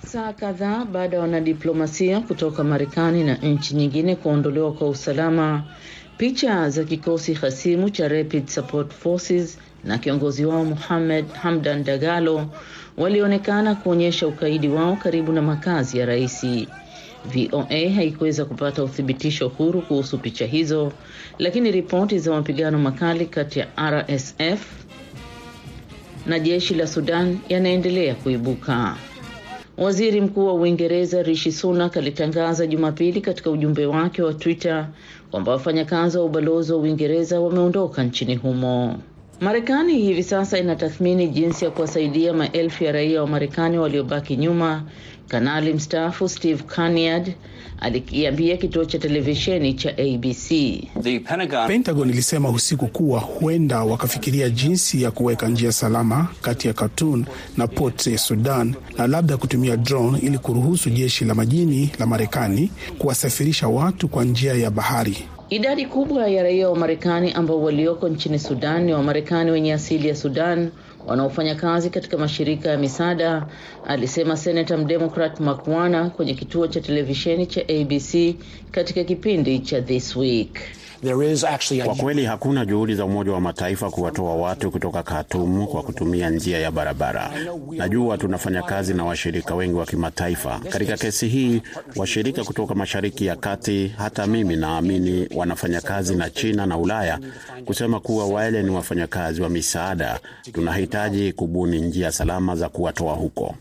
Saa 0.06 0.32
kadhaa 0.32 0.84
baada 0.84 1.16
ya 1.16 1.22
wanadiplomasia 1.22 2.20
kutoka 2.20 2.64
Marekani 2.64 3.25
na 3.25 3.34
nchi 3.34 3.75
nyingine 3.75 4.16
kuondolewa 4.16 4.72
kwa 4.72 4.88
usalama, 4.88 5.62
picha 6.18 6.70
za 6.70 6.84
kikosi 6.84 7.34
hasimu 7.34 7.90
cha 7.90 8.08
Rapid 8.08 8.46
Support 8.49 8.92
Forces 8.92 9.58
na 9.84 9.99
kiongozi 9.99 10.44
wao 10.44 10.64
Mohamed 10.64 11.32
Hamdan 11.32 11.84
Dagalo 11.84 12.46
walionekana 12.96 13.75
kuonyesha 13.75 14.26
ukaidi 14.26 14.68
wao 14.68 14.96
karibu 14.96 15.32
na 15.32 15.42
makazi 15.42 15.99
ya 15.99 16.06
raisi. 16.06 16.68
VOA 17.25 17.90
haikuweza 17.94 18.44
kupata 18.44 18.84
uthibitisho 18.84 19.49
huru 19.49 19.82
kuhusu 19.82 20.18
picha 20.18 20.46
hizo, 20.46 20.92
lakini 21.38 21.70
ripoti 21.70 22.18
za 22.18 22.30
mapigano 22.30 22.78
makali 22.78 23.26
kati 23.26 23.58
ya 23.58 23.68
RSF 23.90 24.81
na 26.26 26.38
jeshi 26.38 26.75
la 26.75 26.87
Sudan 26.87 27.38
yanaendelea 27.49 28.14
kuibuka. 28.14 28.97
Waziri 29.76 30.21
Mkuu 30.21 30.47
wa 30.47 30.55
Uingereza 30.55 31.23
Rishi 31.23 31.52
Sunak 31.52 31.97
alitangaza 31.97 32.67
Jumapili 32.67 33.21
katika 33.21 33.50
ujumbe 33.50 33.87
wake 33.87 34.23
wa 34.23 34.35
Twitter 34.35 34.88
kwamba 35.31 35.52
wafanyakazi 35.52 36.19
wa 36.19 36.25
ubalozi 36.25 36.73
wa 36.73 36.79
Uingereza 36.79 37.41
wameondoka 37.41 38.05
nchini 38.05 38.37
humo. 38.37 38.99
Marekani 39.41 39.99
hivi 39.99 40.23
sasa 40.23 40.59
inatathmini 40.59 41.29
jinsi 41.29 41.64
ya 41.64 41.71
kuwasaidia 41.71 42.33
maelfu 42.33 42.85
ya 42.85 42.93
raia 42.93 43.21
wa 43.21 43.26
Marekani 43.26 43.79
waliobaki 43.79 44.37
nyuma. 44.37 44.83
Kanali 45.32 45.72
mstaafu 45.74 46.28
Steve 46.28 46.62
Kaniad 46.62 47.32
alikiambia 47.80 48.56
kituo 48.56 48.84
cha 48.84 48.98
televisheni 48.98 49.74
cha 49.74 49.90
ABC. 49.90 50.48
The 51.02 51.20
Pentagon... 51.20 51.66
Pentagon 51.68 52.10
ilisema 52.10 52.50
usiku 52.50 52.86
kuwa 52.86 53.20
huenda 53.20 53.82
wakafikiria 53.82 54.50
jinsi 54.50 55.02
ya 55.02 55.10
kuweka 55.10 55.48
njia 55.48 55.72
salama 55.72 56.28
kati 56.42 56.68
ya 56.68 56.74
Khartoum 56.74 57.24
na 57.56 57.66
Port 57.66 58.06
ya 58.06 58.18
Sudan 58.18 58.74
na 58.98 59.06
labda 59.06 59.36
kutumia 59.36 59.76
drone 59.76 60.18
ili 60.18 60.38
kuruhusu 60.38 60.90
jeshi 60.90 61.24
la 61.24 61.34
majini 61.34 61.90
la 61.98 62.06
Marekani 62.06 62.70
kuwasafirisha 62.98 63.68
watu 63.68 64.08
kwa 64.08 64.24
njia 64.24 64.54
ya 64.54 64.70
bahari. 64.70 65.16
Idadi 65.48 65.86
kubwa 65.86 66.28
ya 66.28 66.42
raia 66.42 66.68
wa 66.68 66.76
Marekani 66.76 67.32
ambao 67.32 67.62
walioko 67.62 68.08
nchini 68.08 68.38
Sudan 68.38 68.84
ni 68.84 68.92
Wamarekani 68.92 69.50
wenye 69.50 69.72
asili 69.72 70.08
ya 70.08 70.16
Sudan 70.16 70.70
wanaofanya 71.04 71.54
kazi 71.54 71.90
katika 71.90 72.18
mashirika 72.18 72.68
ya 72.71 72.78
misaada, 72.78 73.47
alisema 73.85 74.37
senata 74.37 74.76
mdemokrat 74.76 75.40
Makwana 75.40 76.11
kwenye 76.11 76.35
kituo 76.35 76.66
cha 76.66 76.80
televisheni 76.80 77.47
cha 77.47 77.61
ABC 77.61 78.35
katika 78.71 79.04
kipindi 79.04 79.59
cha 79.59 79.80
This 79.82 80.16
Week. 80.16 80.59
Kwa 81.85 81.94
kweli 81.94 82.25
hakuna 82.25 82.64
juhudi 82.64 82.94
za 82.94 83.04
Umoja 83.04 83.32
wa 83.32 83.40
Mataifa 83.40 83.90
kuwatoa 83.90 84.35
watu 84.37 84.71
kutoka 84.71 85.02
Khartoum 85.02 85.66
kwa 85.66 85.82
kutumia 85.82 86.30
njia 86.30 86.59
ya 86.59 86.71
barabara. 86.71 87.30
Najua 87.71 88.18
tunafanya 88.18 88.62
kazi 88.62 88.94
na 88.94 89.04
washirika 89.04 89.54
wengi 89.54 89.75
wa 89.75 89.87
kimataifa 89.87 90.61
katika 90.68 90.97
kesi 90.97 91.28
hii, 91.28 91.62
washirika 91.97 92.44
kutoka 92.44 92.75
Mashariki 92.75 93.26
ya 93.26 93.37
Kati. 93.37 93.94
Hata 93.99 94.26
mimi 94.26 94.56
naamini 94.56 95.28
wanafanya 95.35 95.80
kazi 95.80 96.16
na 96.16 96.30
China 96.30 96.66
na 96.66 96.78
Ulaya 96.78 97.18
kusema 97.64 98.00
kuwa 98.00 98.26
wale 98.26 98.62
ni 98.62 98.71
wafanyakazi 98.71 99.42
wa 99.42 99.49
misaada. 99.49 100.21
Tunahitaji 100.52 101.32
kubuni 101.32 101.80
njia 101.80 102.12
salama 102.12 102.56
za 102.56 102.68
kuwatoa 102.68 103.14
huko. 103.14 103.54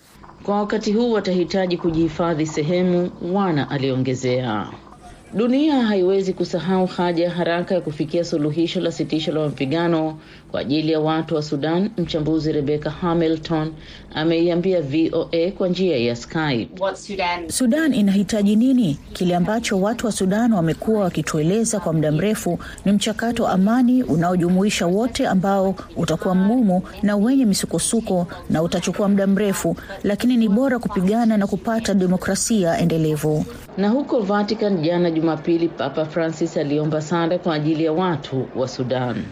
Kwa 0.43 0.57
wakati 0.57 0.93
huu 0.93 1.11
watahitaji 1.11 1.77
kujihifadhi 1.77 2.45
sehemu, 2.45 3.11
Wana 3.33 3.69
aliongezea. 3.69 4.67
Dunia 5.33 5.81
haiwezi 5.85 6.33
kusahau 6.33 6.85
haja 6.85 7.23
ya 7.23 7.29
haraka 7.31 7.75
ya 7.75 7.81
kufikia 7.81 8.23
suluhisho 8.23 8.79
la 8.81 8.91
sitisho 8.91 9.31
la 9.31 9.39
mapigano 9.39 10.17
kwa 10.51 10.59
ajili 10.59 10.91
ya 10.91 10.99
watu 10.99 11.35
wa 11.35 11.43
Sudan. 11.43 11.89
Mchambuzi 11.97 12.51
Rebecca 12.51 12.89
Hamilton 12.89 13.73
ameiambia 14.15 14.81
VOA 14.81 15.51
kwa 15.57 15.67
njia 15.67 15.97
ya 15.97 16.15
Skype. 16.15 16.69
Sudan? 16.95 17.49
Sudan 17.49 17.93
inahitaji 17.93 18.55
nini? 18.55 18.97
Kile 19.13 19.35
ambacho 19.35 19.81
watu 19.81 20.05
wa 20.05 20.11
Sudan 20.11 20.53
wamekuwa 20.53 21.03
wakitueleza 21.03 21.79
kwa 21.79 21.93
muda 21.93 22.11
mrefu 22.11 22.59
ni 22.85 22.91
mchakato 22.91 23.43
wa 23.43 23.51
amani 23.51 24.03
unaojumuisha 24.03 24.85
wote, 24.87 25.27
ambao 25.27 25.75
utakuwa 25.95 26.35
mgumu 26.35 26.81
na 27.03 27.15
wenye 27.15 27.45
misukosuko 27.45 28.27
na 28.49 28.61
utachukua 28.63 29.07
muda 29.09 29.27
mrefu, 29.27 29.75
lakini 30.03 30.37
ni 30.37 30.49
bora 30.49 30.79
kupigana 30.79 31.37
na 31.37 31.47
kupata 31.47 31.93
demokrasia 31.93 32.77
endelevu. 32.79 33.45
Na 33.77 33.89
huko 33.89 34.19
Vatican 34.19 34.81
jana 34.81 35.11
Jumapili, 35.21 35.67
Papa 35.69 36.05
Francis 36.05 36.57
aliomba 36.57 37.01
sanda 37.01 37.37
kwa 37.39 37.55
ajili 37.55 37.83
ya 37.85 37.91
watu 37.91 38.47
wa 38.55 38.67
Sudan. 38.67 39.23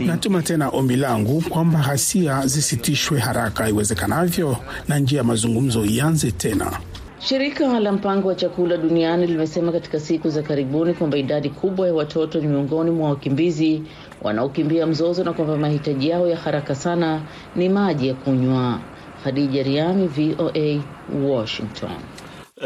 Natuma 0.00 0.42
tena 0.42 0.68
ombi 0.68 0.96
langu 0.96 1.40
kwamba 1.48 1.78
ghasia 1.80 2.46
zisitishwe 2.46 3.20
haraka 3.20 3.68
iwezekanavyo 3.68 4.56
na 4.88 4.98
njia 4.98 5.18
ya 5.18 5.24
mazungumzo 5.24 5.84
ianze 5.84 6.30
tena. 6.30 6.72
Shirika 7.18 7.80
la 7.80 7.92
mpango 7.92 8.28
wa 8.28 8.34
chakula 8.34 8.76
duniani 8.76 9.26
limesema 9.26 9.72
katika 9.72 10.00
siku 10.00 10.28
za 10.30 10.42
karibuni 10.42 10.94
kwamba 10.94 11.16
idadi 11.18 11.50
kubwa 11.50 11.86
ya 11.86 11.94
watoto 11.94 12.40
ni 12.40 12.46
miongoni 12.46 12.90
mwa 12.90 13.08
wakimbizi 13.10 13.82
wanaokimbia 14.22 14.86
mzozo 14.86 15.24
na 15.24 15.32
kwamba 15.32 15.56
mahitaji 15.56 16.08
yao 16.08 16.26
ya 16.28 16.36
haraka 16.36 16.74
sana 16.74 17.22
ni 17.56 17.68
maji 17.68 18.08
ya 18.08 18.14
kunywa. 18.14 18.80
Khadija 19.24 19.62
Riami, 19.62 20.06
VOA, 20.08 20.82
Washington. 21.28 21.96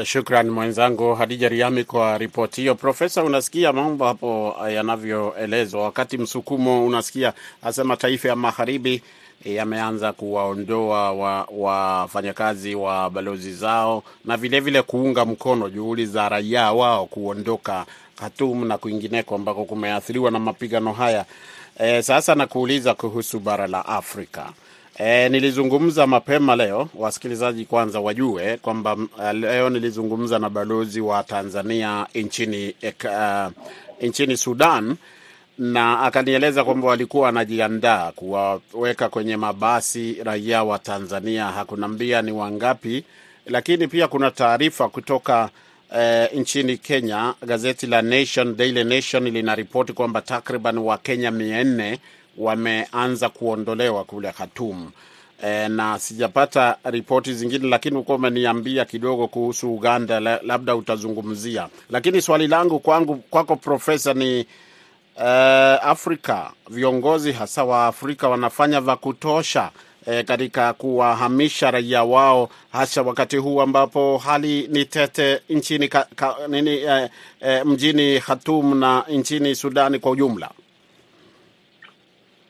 Shukran 0.04 0.50
mwenzangu 0.50 1.14
Hadija 1.14 1.48
Riami 1.48 1.84
kwa 1.84 2.18
ripoti 2.18 2.60
hiyo. 2.60 2.74
Profesa, 2.74 3.24
unasikia 3.24 3.72
mambo 3.72 4.04
hapo 4.04 4.56
yanavyoelezwa, 4.74 5.82
wakati 5.82 6.18
msukumo 6.18 6.86
unasikia 6.86 7.32
hasa 7.62 7.84
mataifa 7.84 8.28
ya 8.28 8.36
magharibi 8.36 9.02
yameanza 9.44 10.12
kuwaondoa 10.12 11.12
wafanyakazi 11.50 12.74
wa, 12.74 13.02
wa 13.02 13.10
balozi 13.10 13.52
zao 13.54 14.02
na 14.24 14.36
vilevile 14.36 14.60
vile 14.60 14.82
kuunga 14.82 15.24
mkono 15.24 15.70
juhudi 15.70 16.06
za 16.06 16.28
raia 16.28 16.72
wao 16.72 17.06
kuondoka 17.06 17.86
Khartoum 18.16 18.66
na 18.68 18.78
kwingineko 18.78 19.34
ambako 19.34 19.64
kumeathiriwa 19.64 20.30
na 20.30 20.38
mapigano 20.38 20.92
haya. 20.92 21.24
E, 21.78 22.02
sasa 22.02 22.34
nakuuliza 22.34 22.94
kuhusu 22.94 23.40
bara 23.40 23.66
la 23.66 23.86
Afrika. 23.86 24.52
E, 24.98 25.28
nilizungumza 25.28 26.06
mapema 26.06 26.56
leo, 26.56 26.88
wasikilizaji 26.94 27.64
kwanza 27.64 28.00
wajue 28.00 28.56
kwamba 28.56 28.96
leo 29.32 29.70
nilizungumza 29.70 30.38
na 30.38 30.50
balozi 30.50 31.00
wa 31.00 31.22
Tanzania 31.22 32.06
nchini, 32.14 32.74
uh, 33.04 33.52
nchini 34.02 34.36
Sudan 34.36 34.96
na 35.58 36.00
akanieleza 36.00 36.64
kwamba 36.64 36.88
walikuwa 36.88 37.24
wanajiandaa 37.26 38.12
kuwaweka 38.12 39.08
kwenye 39.08 39.36
mabasi 39.36 40.16
raia 40.24 40.64
wa 40.64 40.78
Tanzania. 40.78 41.44
Hakunambia 41.46 42.22
ni 42.22 42.32
wangapi, 42.32 43.04
lakini 43.46 43.88
pia 43.88 44.08
kuna 44.08 44.30
taarifa 44.30 44.88
kutoka 44.88 45.50
eh, 45.98 46.28
nchini 46.34 46.76
Kenya. 46.78 47.34
Gazeti 47.46 47.86
la 47.86 48.02
Nation, 48.02 48.56
Daily 48.56 48.84
Nation 48.84 49.24
linaripoti 49.24 49.92
kwamba 49.92 50.20
takriban 50.22 50.78
Wakenya 50.78 51.30
mia 51.30 51.64
nne 51.64 51.98
wameanza 52.38 53.28
kuondolewa 53.28 54.04
kule 54.04 54.32
Khartoum. 54.32 54.90
E, 55.44 55.68
na 55.68 55.98
sijapata 55.98 56.76
ripoti 56.84 57.34
zingine, 57.34 57.68
lakini 57.68 57.96
ulikuwa 57.96 58.16
umeniambia 58.18 58.84
kidogo 58.84 59.28
kuhusu 59.28 59.74
Uganda, 59.74 60.20
labda 60.20 60.76
utazungumzia. 60.76 61.68
Lakini 61.90 62.22
swali 62.22 62.46
langu 62.46 62.78
kwangu 62.78 63.16
kwako 63.16 63.56
Profesa 63.56 64.14
ni 64.14 64.46
uh, 65.16 65.22
Afrika, 65.88 66.50
viongozi 66.70 67.32
hasa 67.32 67.64
wa 67.64 67.86
Afrika 67.86 68.28
wanafanya 68.28 68.80
vya 68.80 68.96
kutosha 68.96 69.70
E, 70.08 70.22
katika 70.22 70.72
kuwahamisha 70.72 71.70
raia 71.70 72.04
wao 72.04 72.48
hasa 72.72 73.02
wakati 73.02 73.36
huu 73.36 73.60
ambapo 73.60 74.18
hali 74.18 74.68
ni 74.68 74.84
tete 74.84 75.40
nchini 75.50 75.88
ka, 75.88 76.06
ka, 76.16 76.36
nini, 76.48 76.70
e, 76.70 77.10
e, 77.40 77.64
mjini 77.64 78.20
Khartoum 78.20 78.78
na 78.78 79.04
nchini 79.08 79.54
Sudani 79.54 79.98
kwa 79.98 80.10
ujumla. 80.10 80.50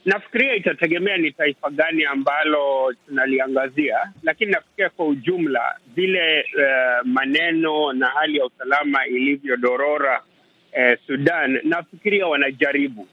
Nafikiria 0.07 0.55
itategemea 0.55 1.17
ni 1.17 1.33
taifa 1.33 1.71
gani 1.71 2.05
ambalo 2.05 2.93
tunaliangazia, 3.07 4.13
lakini 4.23 4.53
nafikiria 4.53 4.91
kwa 4.91 5.07
ujumla 5.07 5.77
vile 5.95 6.41
uh, 6.57 7.07
maneno 7.07 7.93
na 7.93 8.07
hali 8.07 8.39
ya 8.39 8.45
usalama 8.47 9.07
ilivyodorora 9.07 10.21
uh, 10.73 10.99
Sudan, 11.07 11.61
nafikiria 11.65 12.27
wanajaribu 12.27 13.09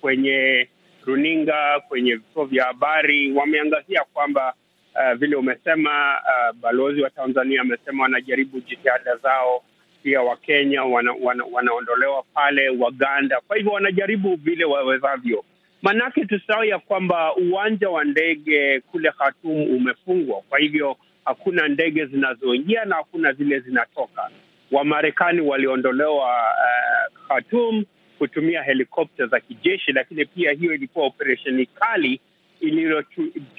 kwenye 0.00 0.68
runinga, 1.06 1.80
kwenye 1.88 2.14
vituo 2.14 2.44
vya 2.44 2.64
habari 2.64 3.32
wameangazia 3.32 4.04
kwamba 4.12 4.54
uh, 4.94 5.18
vile 5.18 5.36
umesema 5.36 6.20
uh, 6.20 6.56
balozi 6.56 7.02
wa 7.02 7.10
Tanzania 7.10 7.60
amesema 7.60 8.02
wanajaribu 8.02 8.60
jitihada 8.60 9.16
zao, 9.16 9.62
pia 10.02 10.22
Wakenya 10.22 10.84
wana, 10.84 11.12
wana, 11.22 11.44
wanaondolewa 11.52 12.22
pale, 12.34 12.68
Waganda. 12.68 13.40
Kwa 13.40 13.56
hivyo 13.56 13.72
wanajaribu 13.72 14.34
vile 14.36 14.64
wawezavyo, 14.64 15.44
maanake 15.82 16.24
tusahau 16.24 16.64
ya 16.64 16.78
kwamba 16.78 17.36
uwanja 17.36 17.90
wa 17.90 18.04
ndege 18.04 18.80
kule 18.80 19.10
Khartoum 19.12 19.62
umefungwa, 19.76 20.40
kwa 20.48 20.58
hivyo 20.58 20.96
hakuna 21.24 21.68
ndege 21.68 22.06
zinazoingia 22.06 22.84
na 22.84 22.96
hakuna 22.96 23.32
zile 23.32 23.60
zinatoka. 23.60 24.30
Wamarekani 24.72 25.40
waliondolewa 25.40 26.26
uh, 26.26 27.26
Khartoum 27.28 27.84
kutumia 28.18 28.62
helikopta 28.62 29.26
za 29.26 29.40
kijeshi, 29.40 29.92
lakini 29.92 30.24
pia 30.24 30.52
hiyo 30.52 30.74
ilikuwa 30.74 31.06
operesheni 31.06 31.66
kali 31.66 32.20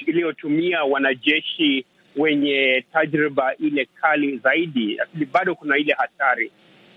iliyotumia 0.05 0.83
wanajeshi 0.83 1.85
wenye 2.15 2.85
tajriba 2.93 3.55
ile 3.55 3.85
kali 4.01 4.37
zaidi, 4.37 4.95
lakini 4.95 5.25
bado 5.25 5.55
kuna 5.55 5.77
ile 5.77 5.93
hatari. 5.93 6.51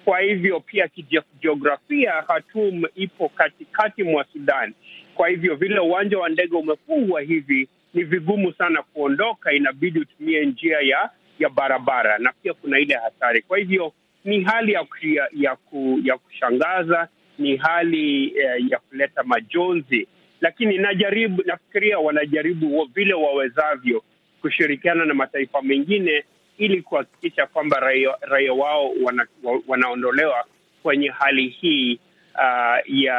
Kwa 0.04 0.20
hivyo 0.20 0.60
pia 0.60 0.88
kijiografia, 0.88 2.22
Khartoum 2.22 2.82
ipo 2.94 3.28
katikati 3.28 4.02
mwa 4.02 4.24
Sudan. 4.32 4.72
Kwa 5.16 5.28
hivyo 5.28 5.54
vile 5.54 5.78
uwanja 5.80 6.18
wa 6.18 6.28
ndege 6.28 6.56
umefungwa 6.56 7.20
hivi, 7.20 7.68
ni 7.94 8.04
vigumu 8.04 8.52
sana 8.52 8.82
kuondoka, 8.82 9.52
inabidi 9.52 9.98
utumie 9.98 10.44
njia 10.46 10.80
ya 10.80 11.10
ya 11.38 11.48
barabara, 11.48 12.18
na 12.18 12.32
pia 12.42 12.54
kuna 12.54 12.78
ile 12.78 12.94
hatari. 12.94 13.42
Kwa 13.42 13.58
hivyo 13.58 13.92
ni 14.24 14.40
hali 14.40 14.72
ya, 14.72 14.86
ya, 15.02 15.28
ya, 15.36 15.56
ku, 15.56 16.00
ya 16.04 16.18
kushangaza 16.18 17.08
ni 17.38 17.56
hali 17.56 18.24
eh, 18.38 18.70
ya 18.70 18.78
kuleta 18.78 19.22
majonzi, 19.22 20.06
lakini 20.40 20.78
najaribu, 20.78 21.42
nafikiria 21.46 21.98
wanajaribu 21.98 22.88
vile 22.94 23.14
wawezavyo 23.14 24.02
kushirikiana 24.40 25.04
na 25.04 25.14
mataifa 25.14 25.62
mengine 25.62 26.24
ili 26.58 26.82
kuhakikisha 26.82 27.46
kwamba 27.46 27.80
raia, 28.20 28.52
wao 28.52 28.92
wana, 29.02 29.26
wanaondolewa 29.68 30.44
kwenye 30.82 31.08
hali 31.08 31.48
hii 31.48 31.98
uh, 32.38 32.94
ya 32.94 33.18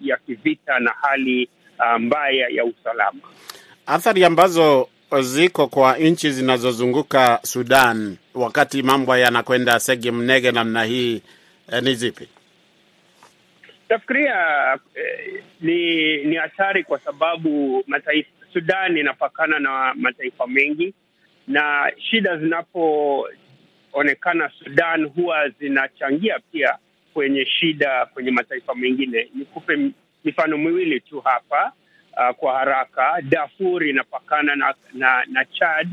ya 0.00 0.16
kivita 0.26 0.78
na 0.78 0.90
hali 1.02 1.48
uh, 1.78 2.00
mbaya 2.00 2.48
ya 2.48 2.64
usalama. 2.64 3.20
Athari 3.86 4.24
ambazo 4.24 4.88
ziko 5.20 5.66
kwa 5.66 5.96
nchi 5.98 6.30
zinazozunguka 6.30 7.38
Sudan 7.42 8.16
wakati 8.34 8.82
mambo 8.82 9.16
yanakwenda 9.16 9.80
sege 9.80 10.10
mnege 10.10 10.52
namna 10.52 10.84
hii 10.84 11.22
eh, 11.72 11.82
ni 11.82 11.94
zipi? 11.94 12.28
Nafikiria 13.88 14.34
eh, 14.94 15.42
ni 15.60 16.16
ni 16.24 16.36
hatari 16.36 16.84
kwa 16.84 16.98
sababu 16.98 17.84
mataifa 17.86 18.28
Sudan 18.52 18.96
inapakana 18.96 19.58
na 19.58 19.94
mataifa 19.94 20.46
mengi, 20.46 20.94
na 21.48 21.92
shida 22.10 22.36
zinapoonekana 22.38 24.50
Sudan 24.64 25.04
huwa 25.04 25.48
zinachangia 25.48 26.38
pia 26.52 26.78
kwenye 27.14 27.46
shida 27.46 28.06
kwenye 28.06 28.30
mataifa 28.30 28.74
mengine. 28.74 29.28
Nikupe 29.34 29.90
mifano 30.24 30.58
miwili 30.58 31.00
tu 31.00 31.20
hapa 31.20 31.72
uh, 32.16 32.36
kwa 32.36 32.58
haraka. 32.58 33.22
Darfur 33.22 33.84
inapakana 33.86 34.56
na 34.56 34.74
na, 34.92 35.24
na 35.30 35.44
Chad. 35.44 35.88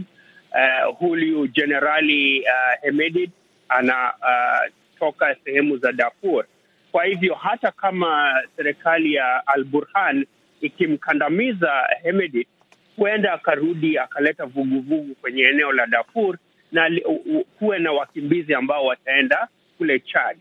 Uh, 0.51 0.97
huyu 0.97 1.47
jenerali 1.47 2.41
uh, 2.41 2.81
Hemedti 2.81 3.29
anatoka 3.69 5.25
uh, 5.31 5.37
sehemu 5.43 5.77
za 5.77 5.91
Darfur 5.91 6.45
kwa 6.91 7.03
hivyo 7.05 7.33
hata 7.35 7.71
kama 7.71 8.41
serikali 8.55 9.13
ya 9.13 9.47
Al 9.47 9.63
Burhan 9.63 10.25
ikimkandamiza 10.61 11.71
Hemedti, 12.03 12.47
huenda 12.95 13.33
akarudi 13.33 13.97
akaleta 13.97 14.45
vuguvugu 14.45 15.15
kwenye 15.15 15.43
eneo 15.43 15.71
la 15.71 15.87
Darfur 15.87 16.37
na 16.71 16.91
kuwe 17.59 17.79
na 17.79 17.91
wakimbizi 17.91 18.53
ambao 18.53 18.85
wataenda 18.85 19.47
kule 19.77 19.99
Chad. 19.99 20.37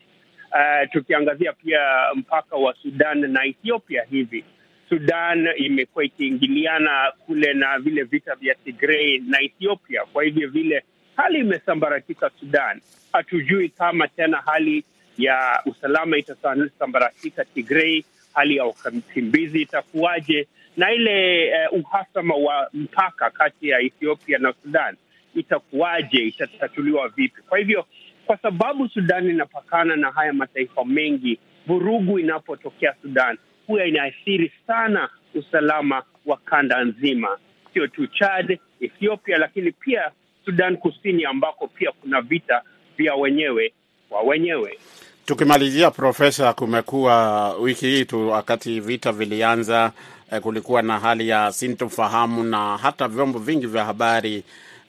Uh, 0.52 0.90
tukiangazia 0.92 1.52
pia 1.52 1.80
mpaka 2.14 2.56
wa 2.56 2.74
Sudan 2.82 3.30
na 3.32 3.44
Ethiopia 3.44 4.02
hivi, 4.10 4.44
Sudan 4.88 5.48
imekuwa 5.56 6.04
ikiingiliana 6.04 7.12
kule 7.26 7.54
na 7.54 7.78
vile 7.78 8.02
vita 8.02 8.34
vya 8.34 8.54
Tigrei 8.54 9.18
na 9.18 9.40
Ethiopia. 9.40 10.04
Kwa 10.12 10.24
hivyo 10.24 10.48
vile 10.48 10.84
hali 11.16 11.38
imesambaratika 11.38 12.30
Sudan, 12.40 12.80
hatujui 13.12 13.68
kama 13.68 14.08
tena 14.08 14.42
hali 14.46 14.84
ya 15.18 15.62
usalama 15.66 16.16
itasambaratika 16.18 17.44
Tigrei, 17.44 18.04
hali 18.34 18.56
ya 18.56 18.64
wakimbizi 18.64 19.62
itakuwaje, 19.62 20.48
na 20.76 20.92
ile 20.92 21.50
uh, 21.72 21.78
uhasama 21.80 22.34
wa 22.34 22.68
mpaka 22.72 23.30
kati 23.30 23.68
ya 23.68 23.80
Ethiopia 23.80 24.38
na 24.38 24.52
Sudan 24.62 24.96
itakuwaje, 25.34 26.18
itatatuliwa 26.18 27.08
vipi? 27.08 27.42
Kwa 27.48 27.58
hivyo, 27.58 27.86
kwa 28.30 28.38
sababu 28.38 28.88
Sudan 28.88 29.30
inapakana 29.30 29.96
na 29.96 30.10
haya 30.10 30.32
mataifa 30.32 30.84
mengi, 30.84 31.38
vurugu 31.66 32.18
inapotokea 32.18 32.94
Sudan 33.02 33.38
huwa 33.66 33.84
inaathiri 33.86 34.52
sana 34.66 35.08
usalama 35.34 36.02
wa 36.26 36.36
kanda 36.36 36.84
nzima, 36.84 37.38
sio 37.72 37.86
tu 37.86 38.06
Chad, 38.06 38.58
Ethiopia, 38.80 39.38
lakini 39.38 39.72
pia 39.72 40.10
Sudan 40.44 40.76
Kusini 40.76 41.24
ambako 41.24 41.66
pia 41.68 41.92
kuna 41.92 42.20
vita 42.20 42.62
vya 42.96 43.14
wenyewe 43.14 43.72
kwa 44.08 44.22
wenyewe. 44.22 44.78
Tukimalizia 45.24 45.90
Profesa, 45.90 46.52
kumekuwa 46.52 47.48
wiki 47.54 47.86
hii 47.86 48.04
tu, 48.04 48.28
wakati 48.28 48.80
vita 48.80 49.12
vilianza, 49.12 49.92
eh, 50.32 50.40
kulikuwa 50.40 50.82
na 50.82 50.98
hali 50.98 51.28
ya 51.28 51.52
sintofahamu 51.52 52.42
na 52.44 52.76
hata 52.76 53.08
vyombo 53.08 53.38
vingi 53.38 53.66
vya 53.66 53.84
habari 53.84 54.44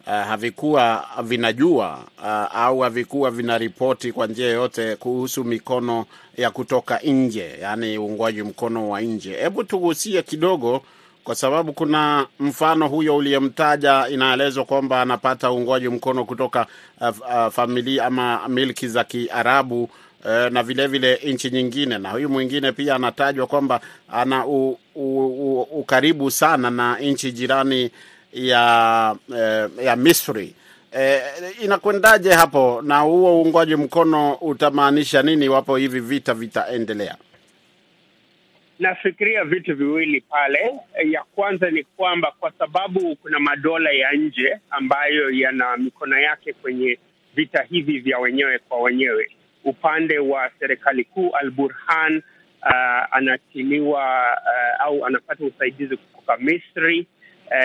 uh, 0.07 0.13
havikuwa 0.13 1.05
vinajua 1.23 1.99
uh, 2.19 2.55
au 2.55 2.79
havikuwa 2.79 3.31
vinaripoti 3.31 4.11
kwa 4.11 4.27
njia 4.27 4.45
yoyote 4.47 4.95
kuhusu 4.95 5.43
mikono 5.43 6.05
ya 6.37 6.51
kutoka 6.51 6.99
nje, 6.99 7.57
yaani 7.61 7.97
uungwaji 7.97 8.43
mkono 8.43 8.89
wa 8.89 9.01
nje. 9.01 9.33
Hebu 9.37 9.63
tugusie 9.63 10.21
kidogo, 10.23 10.81
kwa 11.23 11.35
sababu 11.35 11.73
kuna 11.73 12.27
mfano 12.39 12.87
huyo 12.87 13.17
uliyemtaja, 13.17 14.07
inaelezwa 14.09 14.65
kwamba 14.65 15.01
anapata 15.01 15.51
uungwaji 15.51 15.89
mkono 15.89 16.25
kutoka 16.25 16.67
uh, 17.01 17.07
uh, 17.07 17.47
familia 17.53 18.05
ama 18.05 18.47
milki 18.47 18.87
za 18.87 19.03
Kiarabu 19.03 19.89
na 20.51 20.63
vilevile 20.63 21.15
vile 21.15 21.33
nchi 21.33 21.49
nyingine, 21.49 21.97
na 21.97 22.11
huyu 22.11 22.29
mwingine 22.29 22.71
pia 22.71 22.95
anatajwa 22.95 23.47
kwamba 23.47 23.81
ana 24.11 24.45
u, 24.45 24.77
u, 24.95 25.25
u, 25.25 25.61
ukaribu 25.61 26.31
sana 26.31 26.69
na 26.69 26.97
nchi 26.99 27.31
jirani 27.31 27.91
ya 28.33 29.15
ya 29.83 29.95
Misri. 29.95 30.55
Eh, 30.91 31.21
inakwendaje 31.63 32.31
hapo? 32.33 32.81
Na 32.85 32.99
huo 32.99 33.41
uungwaji 33.41 33.75
mkono 33.75 34.33
utamaanisha 34.33 35.21
nini 35.23 35.45
iwapo 35.45 35.75
hivi 35.75 35.99
vita 35.99 36.33
vitaendelea? 36.33 37.15
Nafikiria 38.79 39.43
vitu 39.43 39.75
viwili 39.75 40.21
pale. 40.21 40.71
Ya 41.05 41.23
kwanza 41.35 41.69
ni 41.71 41.83
kwamba 41.83 42.31
kwa 42.39 42.51
sababu 42.51 43.15
kuna 43.15 43.39
madola 43.39 43.91
ya 43.91 44.11
nje 44.11 44.59
ambayo 44.69 45.29
yana 45.31 45.77
mikono 45.77 46.19
yake 46.19 46.53
kwenye 46.53 46.99
vita 47.35 47.63
hivi 47.63 47.99
vya 47.99 48.19
wenyewe 48.19 48.59
kwa 48.59 48.81
wenyewe 48.81 49.29
upande 49.63 50.19
wa 50.19 50.49
serikali 50.59 51.03
kuu 51.03 51.29
Al 51.35 51.51
Burhan 51.51 52.17
uh, 52.61 53.15
anatiliwa 53.17 54.03
uh, 54.31 54.81
au 54.85 55.05
anapata 55.05 55.45
usaidizi 55.45 55.97
kutoka 55.97 56.37
Misri 56.37 57.07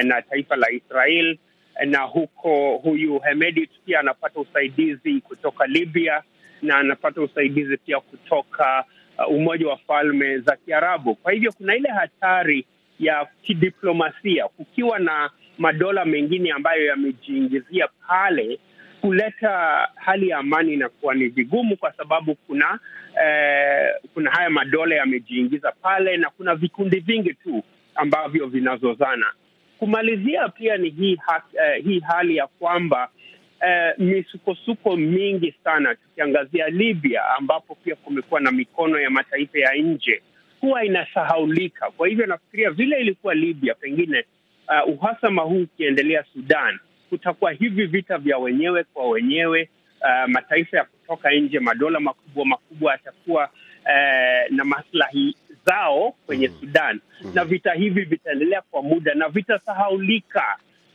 na 0.04 0.22
taifa 0.22 0.56
la 0.56 0.70
Israel, 0.70 1.38
na 1.86 2.00
huko 2.00 2.76
huyu 2.76 3.18
Hemedti 3.18 3.68
pia 3.86 4.00
anapata 4.00 4.40
usaidizi 4.40 5.20
kutoka 5.20 5.66
Libya 5.66 6.22
na 6.62 6.76
anapata 6.78 7.20
usaidizi 7.20 7.76
pia 7.76 8.00
kutoka 8.00 8.84
uh, 9.18 9.34
Umoja 9.34 9.68
wa 9.68 9.76
Falme 9.76 10.38
za 10.38 10.56
Kiarabu. 10.56 11.14
Kwa 11.14 11.32
hivyo 11.32 11.52
kuna 11.52 11.76
ile 11.76 11.88
hatari 11.88 12.66
ya 13.00 13.26
kidiplomasia, 13.42 14.48
kukiwa 14.48 14.98
na 14.98 15.30
madola 15.58 16.04
mengine 16.04 16.52
ambayo 16.52 16.86
yamejiingizia 16.86 17.88
pale 18.08 18.58
kuleta 19.00 19.88
hali 19.94 20.28
ya 20.28 20.38
amani 20.38 20.72
inakuwa 20.72 21.14
ni 21.14 21.28
vigumu, 21.28 21.76
kwa 21.76 21.92
sababu 21.92 22.34
kuna 22.34 22.78
eh, 23.24 23.94
kuna 24.14 24.30
haya 24.30 24.50
madola 24.50 24.94
yamejiingiza 24.94 25.72
pale 25.72 26.16
na 26.16 26.30
kuna 26.30 26.54
vikundi 26.54 27.00
vingi 27.00 27.34
tu 27.34 27.62
ambavyo 27.94 28.46
vinazozana. 28.46 29.26
Kumalizia 29.78 30.48
pia 30.48 30.76
ni 30.76 30.90
hii, 30.90 31.16
ha, 31.26 31.42
uh, 31.54 31.84
hii 31.84 32.00
hali 32.00 32.36
ya 32.36 32.46
kwamba 32.46 33.08
uh, 33.62 34.04
misukosuko 34.04 34.96
mingi 34.96 35.54
sana, 35.64 35.94
tukiangazia 35.94 36.68
Libya 36.68 37.22
ambapo 37.38 37.74
pia 37.74 37.94
kumekuwa 37.96 38.40
na 38.40 38.50
mikono 38.52 39.00
ya 39.00 39.10
mataifa 39.10 39.58
ya 39.58 39.74
nje, 39.74 40.22
huwa 40.60 40.84
inasahaulika. 40.84 41.90
Kwa 41.90 42.08
hivyo 42.08 42.26
nafikiria 42.26 42.70
vile 42.70 43.00
ilikuwa 43.00 43.34
Libya, 43.34 43.74
pengine 43.74 44.24
uh, 44.86 44.94
uhasama 44.94 45.42
huu 45.42 45.62
ukiendelea 45.62 46.24
Sudan 46.32 46.78
kutakuwa 47.10 47.52
hivi 47.52 47.86
vita 47.86 48.18
vya 48.18 48.38
wenyewe 48.38 48.84
kwa 48.84 49.08
wenyewe. 49.08 49.68
Uh, 50.00 50.28
mataifa 50.30 50.76
ya 50.76 50.84
kutoka 50.84 51.30
nje, 51.30 51.58
madola 51.60 52.00
makubwa 52.00 52.46
makubwa 52.46 52.92
yatakuwa 52.92 53.50
uh, 53.86 54.56
na 54.56 54.64
maslahi 54.64 55.36
zao 55.66 56.14
kwenye 56.26 56.50
Sudan 56.60 57.00
na 57.34 57.44
vita 57.44 57.72
hivi 57.72 58.02
vitaendelea 58.04 58.62
kwa 58.70 58.82
muda 58.82 59.14
na 59.14 59.28
vitasahaulika, 59.28 60.44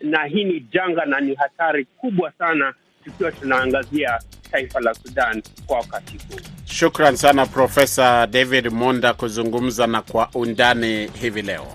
na 0.02 0.24
hii 0.26 0.44
ni 0.44 0.60
janga 0.60 1.06
na 1.06 1.20
ni 1.20 1.36
hatari 1.36 1.86
kubwa 1.86 2.32
sana, 2.32 2.74
tukiwa 3.04 3.32
tunaangazia 3.32 4.20
taifa 4.52 4.80
la 4.80 4.94
Sudan 4.94 5.44
kwa 5.66 5.78
wakati 5.78 6.18
huu. 6.18 6.40
Shukran 6.66 7.16
sana 7.16 7.46
Profesa 7.46 8.28
David 8.28 8.68
Monda 8.72 9.14
kuzungumza 9.14 9.88
na 9.88 10.02
kwa 10.02 10.30
undani 10.34 11.08
hivi 11.22 11.42
leo. 11.42 11.68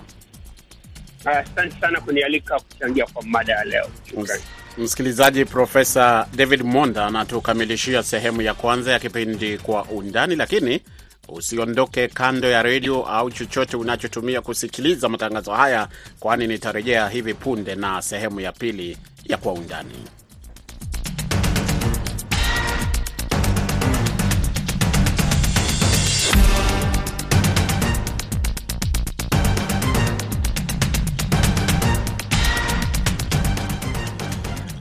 Asante 1.25 1.75
uh, 1.75 1.81
sana 1.81 2.01
kunialika 2.01 2.59
kuchangia 2.59 3.05
kwa 3.05 3.23
mada 3.23 3.53
ya 3.53 3.63
leo. 3.63 3.87
Shukran. 4.09 4.39
Msikilizaji, 4.77 5.45
Profesa 5.45 6.27
David 6.35 6.61
Monda 6.61 7.05
anatukamilishia 7.05 8.03
sehemu 8.03 8.41
ya 8.41 8.53
kwanza 8.53 8.91
ya 8.91 8.99
kipindi 8.99 9.57
Kwa 9.57 9.83
Undani, 9.83 10.35
lakini 10.35 10.81
usiondoke 11.27 12.07
kando 12.07 12.47
ya 12.49 12.63
redio 12.63 13.03
au 13.05 13.31
chochote 13.31 13.77
unachotumia 13.77 14.41
kusikiliza 14.41 15.09
matangazo 15.09 15.51
haya, 15.51 15.87
kwani 16.19 16.47
nitarejea 16.47 17.09
hivi 17.09 17.33
punde 17.33 17.75
na 17.75 18.01
sehemu 18.01 18.39
ya 18.39 18.51
pili 18.51 18.97
ya 19.25 19.37
Kwa 19.37 19.53
Undani. 19.53 20.03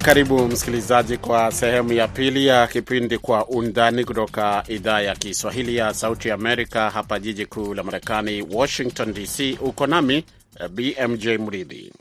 Karibu 0.06 0.48
msikilizaji 0.48 1.16
kwa 1.16 1.52
sehemu 1.52 1.92
ya 1.92 2.08
pili 2.08 2.46
ya 2.46 2.66
kipindi 2.66 3.18
Kwa 3.18 3.46
Undani 3.48 4.04
kutoka 4.04 4.64
idhaa 4.68 5.00
ya 5.00 5.16
Kiswahili 5.16 5.76
ya 5.76 5.94
Sauti 5.94 6.30
Amerika, 6.30 6.90
hapa 6.90 7.18
jiji 7.18 7.46
kuu 7.46 7.74
la 7.74 7.82
Marekani, 7.82 8.42
Washington 8.52 9.14
DC. 9.14 9.58
Uko 9.60 9.86
nami 9.86 10.24
BMJ 10.70 11.26
Mridhi. 11.26 11.92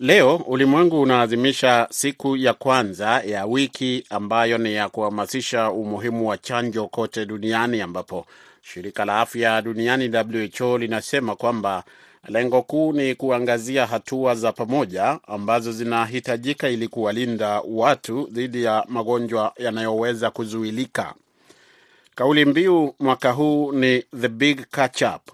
Leo 0.00 0.36
ulimwengu 0.36 1.00
unaadhimisha 1.00 1.86
siku 1.90 2.36
ya 2.36 2.54
kwanza 2.54 3.22
ya 3.26 3.46
wiki 3.46 4.04
ambayo 4.10 4.58
ni 4.58 4.74
ya 4.74 4.88
kuhamasisha 4.88 5.70
umuhimu 5.70 6.28
wa 6.28 6.38
chanjo 6.38 6.86
kote 6.88 7.26
duniani, 7.26 7.80
ambapo 7.80 8.26
shirika 8.62 9.04
la 9.04 9.20
afya 9.20 9.62
duniani 9.62 10.10
WHO 10.60 10.78
linasema 10.78 11.36
kwamba 11.36 11.84
lengo 12.28 12.62
kuu 12.62 12.92
ni 12.92 13.14
kuangazia 13.14 13.86
hatua 13.86 14.34
za 14.34 14.52
pamoja 14.52 15.18
ambazo 15.26 15.72
zinahitajika 15.72 16.68
ili 16.68 16.88
kuwalinda 16.88 17.62
watu 17.68 18.28
dhidi 18.30 18.62
ya 18.64 18.84
magonjwa 18.88 19.52
yanayoweza 19.58 20.30
kuzuilika. 20.30 21.14
Kauli 22.14 22.44
mbiu 22.44 22.94
mwaka 23.00 23.30
huu 23.32 23.72
ni 23.72 24.04
the 24.20 24.28
big 24.28 24.60
catch 24.70 25.02
up, 25.02 25.28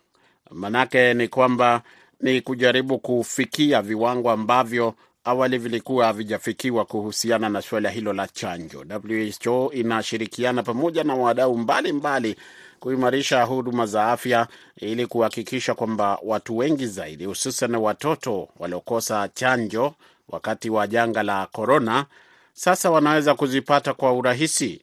manake 0.50 1.14
ni 1.14 1.28
kwamba 1.28 1.82
ni 2.20 2.40
kujaribu 2.40 2.98
kufikia 2.98 3.82
viwango 3.82 4.30
ambavyo 4.30 4.94
awali 5.24 5.58
vilikuwa 5.58 6.06
havijafikiwa 6.06 6.84
kuhusiana 6.84 7.48
na 7.48 7.62
suala 7.62 7.90
hilo 7.90 8.12
la 8.12 8.28
chanjo. 8.28 8.84
WHO 9.04 9.72
inashirikiana 9.72 10.62
pamoja 10.62 11.04
na 11.04 11.14
wadau 11.14 11.58
mbalimbali 11.58 12.36
kuimarisha 12.84 13.42
huduma 13.42 13.86
za 13.86 14.12
afya 14.12 14.46
ili 14.76 15.06
kuhakikisha 15.06 15.74
kwamba 15.74 16.18
watu 16.22 16.56
wengi 16.56 16.86
zaidi, 16.86 17.24
hususan 17.24 17.74
watoto 17.74 18.48
waliokosa 18.58 19.28
chanjo 19.28 19.94
wakati 20.28 20.70
wa 20.70 20.86
janga 20.86 21.22
la 21.22 21.46
korona, 21.46 22.06
sasa 22.52 22.90
wanaweza 22.90 23.34
kuzipata 23.34 23.94
kwa 23.94 24.12
urahisi, 24.12 24.82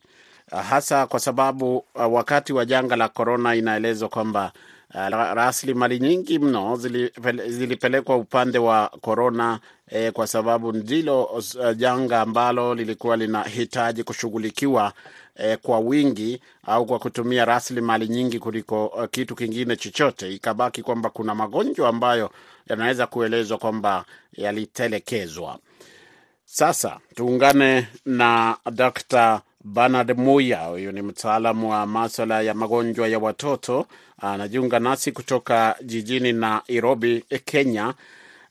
hasa 0.70 1.08
kwa 1.08 1.20
sababu 1.20 1.86
wakati 1.96 2.54
wa 2.54 2.66
janga 2.66 2.96
la 2.96 3.10
korona 3.10 3.56
inaelezwa 3.56 4.10
kwamba 4.10 4.52
rasilimali 5.34 6.00
nyingi 6.00 6.40
mno 6.40 6.76
zilipelekwa 7.48 8.16
upande 8.18 8.58
wa 8.60 8.88
korona 9.02 9.60
eh, 9.90 10.12
kwa 10.12 10.28
sababu 10.28 10.72
ndilo 10.74 11.24
uh, 11.24 11.44
janga 11.76 12.22
ambalo 12.22 12.76
lilikuwa 12.76 13.18
linahitaji 13.18 14.04
kushughulikiwa 14.04 14.94
eh, 15.36 15.58
kwa 15.62 15.80
wingi 15.80 16.42
au 16.64 16.86
kwa 16.86 17.00
kutumia 17.00 17.46
rasilimali 17.46 18.08
nyingi 18.08 18.40
kuliko 18.40 18.86
uh, 18.88 19.06
kitu 19.12 19.36
kingine 19.36 19.76
chochote. 19.76 20.34
Ikabaki 20.34 20.82
kwamba 20.84 21.10
kuna 21.10 21.36
magonjwa 21.36 21.90
ambayo 21.90 22.32
yanaweza 22.70 23.08
kuelezwa 23.08 23.58
kwamba 23.58 24.06
yalitelekezwa. 24.34 25.60
Sasa 26.46 27.00
tuungane 27.16 27.88
na 28.06 28.58
Dr. 28.72 29.42
Bernard 29.64 30.18
Muya, 30.18 30.66
huyu 30.66 30.92
ni 30.92 31.02
mtaalamu 31.02 31.72
wa 31.72 31.86
maswala 31.86 32.42
ya 32.42 32.54
magonjwa 32.54 33.08
ya 33.08 33.20
watoto, 33.20 33.88
anajiunga 34.18 34.80
nasi 34.80 35.12
kutoka 35.12 35.76
jijini 35.84 36.34
Nairobi, 36.34 37.24
Kenya, 37.46 37.94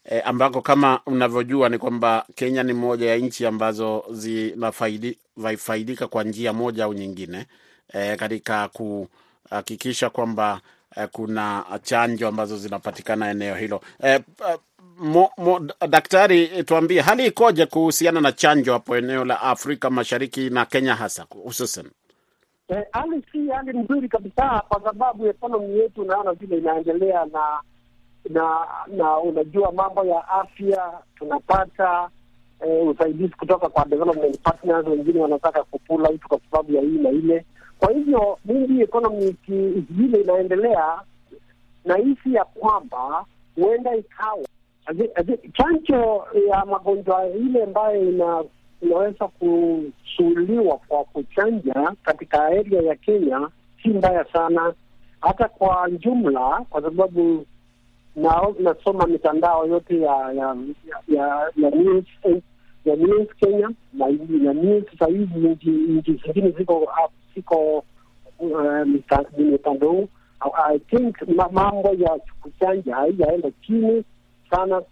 e, 0.04 0.20
ambako 0.20 0.62
kama 0.62 1.00
unavyojua 1.06 1.68
ni 1.68 1.78
kwamba 1.78 2.26
Kenya 2.34 2.62
ni 2.62 2.72
moja 2.72 3.10
ya 3.10 3.16
nchi 3.16 3.46
ambazo 3.46 4.04
zinafaidika 4.10 6.06
kwa 6.08 6.24
njia 6.24 6.52
moja 6.52 6.84
au 6.84 6.94
nyingine 6.94 7.46
e, 7.92 8.16
katika 8.16 8.68
kuhakikisha 8.68 10.10
kwamba 10.10 10.60
e, 10.96 11.06
kuna 11.06 11.64
chanjo 11.82 12.28
ambazo 12.28 12.56
zinapatikana 12.56 13.30
eneo 13.30 13.54
hilo. 13.54 13.80
E, 14.04 14.20
Mo, 15.00 15.30
mo, 15.38 15.60
daktari, 15.88 16.64
tuambie 16.64 17.00
hali 17.00 17.26
ikoje 17.26 17.66
kuhusiana 17.66 18.20
na 18.20 18.32
chanjo 18.32 18.72
hapo 18.72 18.96
eneo 18.96 19.24
la 19.24 19.40
Afrika 19.40 19.90
Mashariki 19.90 20.50
na 20.50 20.64
Kenya 20.66 20.94
hasa 20.94 21.26
hususan? 21.42 21.90
Eh, 22.68 22.84
si 23.32 23.48
hali 23.48 23.72
mzuri 23.78 24.08
kabisa, 24.08 24.62
kwa 24.68 24.80
sababu 24.82 25.26
ekonomi 25.26 25.78
yetu 25.78 26.02
unaona 26.02 26.32
vile 26.32 26.58
inaendelea 26.58 27.24
na 27.24 27.60
na 28.30 28.66
na 28.86 29.18
unajua 29.18 29.72
mambo 29.72 30.04
ya 30.04 30.28
afya 30.28 30.92
tunapata 31.16 32.08
eh, 32.66 32.86
usaidizi 32.88 33.34
kutoka 33.34 33.68
kwa 33.68 33.84
development 33.84 34.38
partners, 34.40 34.86
wengine 34.86 35.20
wanataka 35.20 35.64
kupula 35.64 36.08
out 36.08 36.20
kwa 36.22 36.40
sababu 36.50 36.72
ya 36.72 36.82
hii 36.82 36.98
na 36.98 37.10
ile. 37.10 37.44
Kwa 37.78 37.92
hivyo 37.92 38.38
mingi 38.44 38.80
ekonomi 38.82 39.36
vile 39.90 40.20
inaendelea, 40.20 41.00
na 41.84 41.96
hisi 41.96 42.34
ya 42.34 42.44
kwamba 42.44 43.24
huenda 43.56 43.96
ikawa 43.96 44.44
chanjo 45.52 46.24
ya 46.48 46.64
magonjwa 46.66 47.28
ile 47.28 47.62
ambayo 47.64 48.08
ina, 48.10 48.44
inaweza 48.82 49.28
kusuuliwa 49.28 50.78
kwa 50.88 51.04
kuchanja 51.04 51.92
katika 52.02 52.44
area 52.44 52.82
ya 52.82 52.96
Kenya 52.96 53.48
si 53.82 53.88
mbaya 53.88 54.24
sana, 54.32 54.74
hata 55.20 55.48
kwa 55.48 55.90
jumla, 55.90 56.64
kwa 56.70 56.82
sababu 56.82 57.46
na 58.16 58.42
nasoma 58.58 59.06
mitandao 59.06 59.66
yote 59.66 60.00
ya 60.00 60.32
ya 60.32 60.56
ya, 61.08 61.50
ya 61.56 61.70
news 61.70 62.04
ya 62.84 62.96
news 62.96 63.28
Kenya 63.40 63.70
na 63.92 64.06
na 64.28 64.52
news 64.52 64.84
sasa 64.92 65.06
hivi 65.06 65.48
nchi 65.88 66.20
zingine 66.26 66.50
ziko 66.50 66.88
ziko 67.34 67.84
mitandao. 69.36 70.08
I 70.68 70.78
think 70.78 71.16
mambo 71.52 71.88
ya 71.98 72.18
kuchanja 72.42 72.94
haijaenda 72.96 73.50
chini 73.66 74.04
sana 74.50 74.82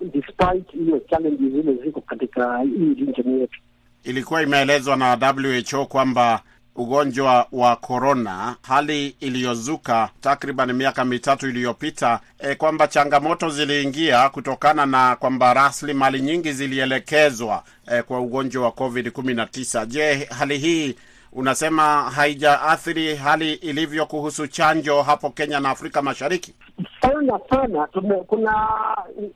despite 0.00 0.72
hiyo 0.72 0.98
challenge 1.10 1.48
zile 1.50 1.74
ziko 1.84 2.00
katika 2.00 2.58
hii 2.62 2.94
jamii 3.16 3.40
yetu. 3.40 3.60
Ilikuwa 4.04 4.42
imeelezwa 4.42 4.96
na 4.96 5.34
WHO 5.36 5.86
kwamba 5.86 6.42
ugonjwa 6.78 7.46
wa 7.52 7.76
korona, 7.76 8.56
hali 8.62 9.06
iliyozuka 9.20 10.10
takriban 10.20 10.72
miaka 10.72 11.04
mitatu 11.04 11.48
iliyopita, 11.48 12.20
e, 12.38 12.54
kwamba 12.54 12.88
changamoto 12.88 13.50
ziliingia 13.50 14.28
kutokana 14.28 14.86
na 14.86 15.16
kwamba 15.16 15.54
rasilimali 15.54 16.20
nyingi 16.20 16.52
zilielekezwa 16.52 17.64
e, 17.92 18.02
kwa 18.02 18.20
ugonjwa 18.20 18.64
wa 18.64 18.72
COVID 18.72 19.10
kumi 19.10 19.34
na 19.34 19.46
tisa. 19.46 19.86
Je, 19.86 20.14
hali 20.38 20.58
hii 20.58 20.96
unasema 21.32 21.82
haijaathiri 22.10 23.14
hali 23.14 23.52
ilivyo 23.52 24.06
kuhusu 24.06 24.46
chanjo 24.46 25.02
hapo 25.02 25.30
Kenya 25.30 25.60
na 25.60 25.70
Afrika 25.70 26.02
Mashariki? 26.02 26.54
sana 27.00 27.40
sana 27.50 27.86
tume, 27.86 28.14
kuna 28.16 28.68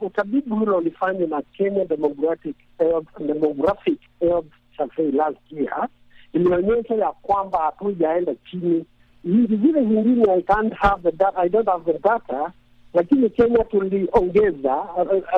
utabibu 0.01 0.59
hilo 0.59 0.77
ulifanywa 0.77 1.29
na 1.29 1.43
Kenya 1.43 1.85
Demographic 1.85 2.57
Health, 2.79 3.07
Demographic 3.27 3.99
Health 4.21 4.47
Survey 4.77 5.11
last 5.11 5.39
year 5.53 5.89
ilionyesha 6.33 6.95
ya 6.95 7.13
kwamba 7.13 7.59
hatujaenda 7.59 8.35
chini. 8.51 8.85
Nchi 9.25 9.57
zile 9.57 9.81
zingine 9.85 10.33
I 10.33 10.43
can't 10.43 10.73
have 10.75 11.03
the 11.11 11.17
data, 11.17 11.39
I 11.39 11.49
don't 11.49 11.69
have 11.69 11.93
the 11.93 11.99
data, 11.99 12.53
lakini 12.95 13.31
Kenya 13.31 13.65
tuliongeza 13.65 14.77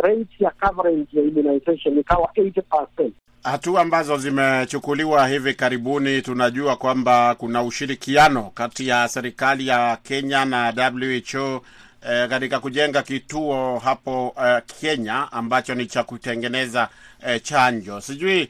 rate 0.02 0.28
ya 0.38 0.50
coverage 0.50 1.06
ya 1.12 1.22
immunization 1.22 1.98
ikawa 1.98 2.30
80%. 2.36 3.10
Hatua 3.44 3.80
ambazo 3.80 4.16
zimechukuliwa 4.16 5.28
hivi 5.28 5.54
karibuni, 5.54 6.22
tunajua 6.22 6.76
kwamba 6.76 7.34
kuna 7.34 7.62
ushirikiano 7.62 8.42
kati 8.54 8.88
ya 8.88 9.08
serikali 9.08 9.66
ya 9.66 9.98
Kenya 10.02 10.44
na 10.44 10.90
WHO 10.94 11.64
eh, 12.10 12.28
katika 12.28 12.60
kujenga 12.60 13.02
kituo 13.02 13.78
hapo 13.78 14.34
e, 14.46 14.60
Kenya 14.80 15.32
ambacho 15.32 15.74
ni 15.74 15.86
cha 15.86 16.02
kutengeneza 16.02 16.88
e, 17.26 17.40
chanjo. 17.40 18.00
Sijui 18.00 18.40
e, 18.40 18.48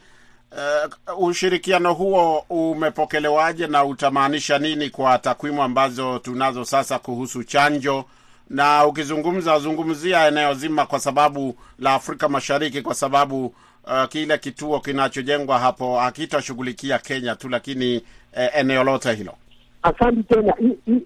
ushirikiano 1.18 1.94
huo 1.94 2.38
umepokelewaje 2.48 3.66
na 3.66 3.84
utamaanisha 3.84 4.58
nini 4.58 4.90
kwa 4.90 5.18
takwimu 5.18 5.62
ambazo 5.62 6.18
tunazo 6.18 6.64
sasa 6.64 6.98
kuhusu 6.98 7.44
chanjo? 7.44 8.04
Na 8.50 8.86
ukizungumza 8.86 9.58
zungumzia 9.58 10.26
eneo 10.26 10.54
zima 10.54 10.86
kwa 10.86 11.00
sababu 11.00 11.56
la 11.78 11.94
Afrika 11.94 12.28
Mashariki, 12.28 12.82
kwa 12.82 12.94
sababu 12.94 13.54
uh, 13.86 14.04
kile 14.08 14.38
kituo 14.38 14.80
kinachojengwa 14.80 15.58
hapo 15.58 15.98
hakitashughulikia 15.98 16.98
Kenya 16.98 17.34
tu, 17.36 17.48
lakini 17.48 17.94
eh, 18.36 18.50
eneo 18.54 18.84
lote 18.84 19.12
hilo. 19.14 19.34
Asante 19.82 20.22
tena. 20.22 20.54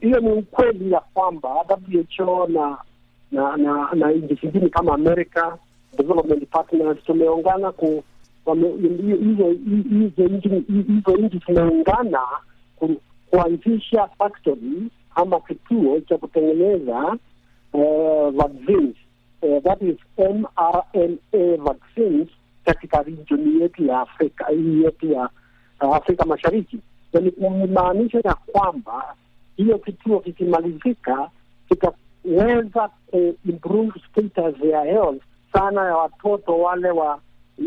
Hiyo 0.00 0.20
ni 0.20 0.28
ukweli 0.32 0.92
ya 0.92 1.00
kwamba 1.00 1.48
WHO 2.18 2.46
na 2.46 2.78
na 3.32 3.56
na, 3.56 3.88
na 3.94 4.10
nchi 4.12 4.34
zingine 4.34 4.68
kama 4.68 4.94
America 4.94 5.52
Development 5.98 6.48
Partners 6.50 6.98
tumeungana 7.06 7.72
ku 7.72 8.04
hizo 10.04 11.16
nchi 11.18 11.40
zimeungana 11.46 12.20
kuanzisha 13.30 14.08
factory 14.18 14.88
ama 15.14 15.40
kituo 15.40 16.00
cha 16.00 16.18
kutengeneza 16.18 17.16
uh, 17.72 18.28
vaccines 18.30 18.94
uh, 19.42 19.62
that 19.62 19.82
is 19.82 19.96
mRNA 20.18 21.56
vaccines 21.56 22.28
katika 22.68 23.02
region 23.02 23.60
yetu 23.60 23.84
ya 23.86 24.00
Afrika 24.00 24.46
hii 24.46 24.82
yetu 24.82 25.12
ya 25.12 25.30
Afrika 25.78 26.24
Mashariki, 26.24 26.78
na 27.12 27.20
ni 27.20 27.30
kumaanisha 27.30 28.20
ya 28.24 28.34
kwamba 28.34 29.14
hiyo 29.56 29.78
kituo 29.78 30.20
kikimalizika 30.20 31.30
kitaweza 31.68 32.88
kuimprove 33.06 33.92
status 34.10 34.64
ya 34.64 34.82
health 34.82 35.22
sana 35.52 35.84
ya 35.84 35.96
watoto 35.96 36.58
wale 36.58 36.90
wa 36.90 37.20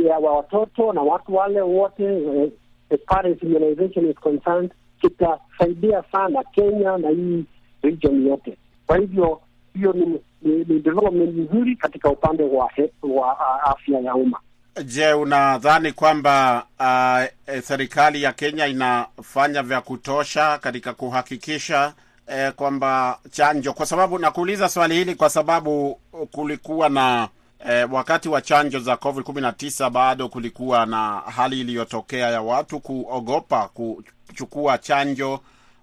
ya 0.06 0.18
wa 0.20 0.38
watoto 0.38 0.94
na 0.94 1.02
watu 1.02 1.36
wale 1.36 1.62
wote 1.62 2.04
eh, 2.04 2.52
as 2.92 3.00
far 3.08 3.28
as 3.28 3.44
immunization 3.44 4.10
is 4.10 4.16
concerned, 4.16 4.72
kitasaidia 5.02 6.04
sana 6.12 6.44
Kenya 6.44 6.98
na 6.98 7.10
hii 7.10 7.46
region 7.82 8.28
yote. 8.28 8.58
Kwa 8.88 8.98
hivyo 8.98 9.42
hiyo 9.74 9.94
ni, 9.94 10.06
ni, 10.42 10.56
ni 10.58 10.80
development 10.80 11.36
nzuri 11.38 11.76
katika 11.76 12.10
upande 12.10 12.44
wa, 12.44 12.70
wa 13.04 13.34
uh, 13.34 13.70
afya 13.72 14.00
ya 14.00 14.16
umma. 14.16 14.40
Je, 14.80 15.14
unadhani 15.14 15.92
kwamba 15.92 16.66
uh, 16.80 17.60
serikali 17.64 18.24
ya 18.24 18.34
Kenya 18.34 18.68
inafanya 18.68 19.64
vya 19.64 19.82
kutosha 19.82 20.58
katika 20.58 20.94
kuhakikisha 20.94 21.94
eh, 22.28 22.52
kwamba 22.54 23.20
chanjo, 23.32 23.74
kwa 23.74 23.86
sababu 23.86 24.20
nakuuliza 24.20 24.70
swali 24.70 24.96
hili 24.96 25.16
kwa 25.16 25.30
sababu 25.30 26.00
kulikuwa 26.32 26.90
na 26.90 27.30
E, 27.70 27.84
wakati 27.84 28.30
wa 28.30 28.42
chanjo 28.42 28.80
za 28.80 28.98
Covid 28.98 29.26
19 29.26 29.90
bado 29.90 30.30
kulikuwa 30.30 30.86
na 30.86 31.20
hali 31.20 31.60
iliyotokea 31.62 32.30
ya 32.30 32.42
watu 32.42 32.80
kuogopa 32.80 33.68
kuchukua 34.28 34.78
chanjo, 34.78 35.40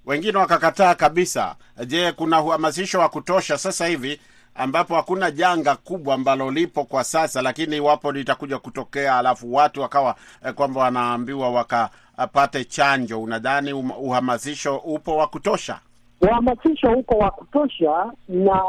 wengine 0.06 0.38
wakakataa 0.38 0.94
kabisa. 0.94 1.54
Je, 1.86 2.12
kuna 2.12 2.40
uhamasisho 2.42 2.98
wa 3.00 3.08
kutosha 3.08 3.58
sasa 3.58 3.86
hivi 3.86 4.20
ambapo 4.58 4.94
hakuna 4.94 5.30
janga 5.30 5.76
kubwa 5.76 6.14
ambalo 6.14 6.50
lipo 6.50 6.84
kwa 6.84 7.04
sasa, 7.04 7.42
lakini 7.42 7.76
iwapo 7.76 8.12
litakuja 8.12 8.58
kutokea 8.58 9.18
alafu 9.18 9.54
watu 9.54 9.80
wakawa 9.80 10.14
eh, 10.46 10.54
kwamba 10.54 10.80
wanaambiwa 10.80 11.50
wakapate 11.50 12.64
chanjo, 12.64 13.22
unadhani 13.22 13.72
uhamasisho 13.72 14.76
upo 14.76 15.16
wa 15.16 15.26
kutosha? 15.26 15.80
Uhamasisho 16.20 16.90
uko 16.92 17.14
wa 17.18 17.30
kutosha 17.30 18.12
na 18.28 18.62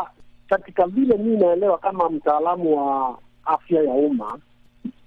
katika 0.50 0.86
vile 0.88 1.18
mii 1.18 1.38
naelewa 1.38 1.78
kama 1.78 2.10
mtaalamu 2.10 2.78
wa 2.78 3.18
afya 3.46 3.84
ya 3.84 3.94
umma, 3.94 4.40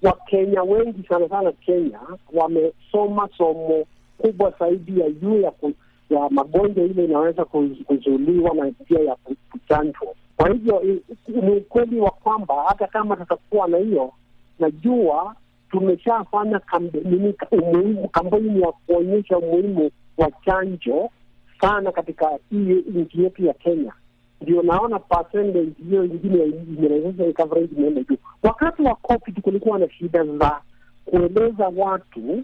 Wakenya 0.03 0.63
wengi 0.63 1.09
sana 1.09 1.29
sana 1.29 1.53
Kenya 1.53 1.99
wamesoma 2.33 3.29
somo 3.39 3.85
kubwa 4.19 4.53
zaidi 4.61 5.01
ya 5.01 5.11
juu 5.11 5.41
ya, 5.41 5.53
ya 6.13 6.29
magonjwa 6.31 6.85
ile 6.85 7.05
inaweza 7.05 7.45
kuzuliwa 7.45 8.55
na 8.55 8.65
njia 8.67 9.01
ya 9.01 9.17
kuchanjwa. 9.51 10.15
Kwa 10.37 10.49
hivyo 10.53 10.83
ni 11.29 11.51
ukweli 11.57 12.01
wa 12.01 12.11
kwamba 12.11 12.55
hata 12.69 12.87
kama 12.87 13.17
tutakuwa 13.17 13.69
na 13.69 13.79
hiyo, 13.79 14.13
najua 14.59 15.37
tumeshafanya 15.71 16.59
kampeni 16.59 17.35
ya 18.63 18.73
kuonyesha 18.87 19.39
umuhimu 19.39 19.91
wa 20.19 20.31
chanjo 20.45 21.11
sana 21.61 21.93
katika 21.93 22.31
hii 22.51 22.85
nchi 22.95 23.23
yetu 23.23 23.45
ya 23.47 23.55
Kenya 23.55 23.93
ndio 24.41 24.63
naona 24.63 24.99
percentage 24.99 25.73
hiyo 25.89 26.05
ingine 26.05 26.45
imeweza 26.45 27.33
coverage 27.33 27.75
imeenda 27.77 28.03
juu. 28.03 28.17
Wakati 28.43 28.83
wa 28.83 28.95
COVID 28.95 29.41
kulikuwa 29.41 29.79
na 29.79 29.91
shida 29.91 30.25
za 30.25 30.61
kueleza 31.05 31.69
watu 31.77 32.43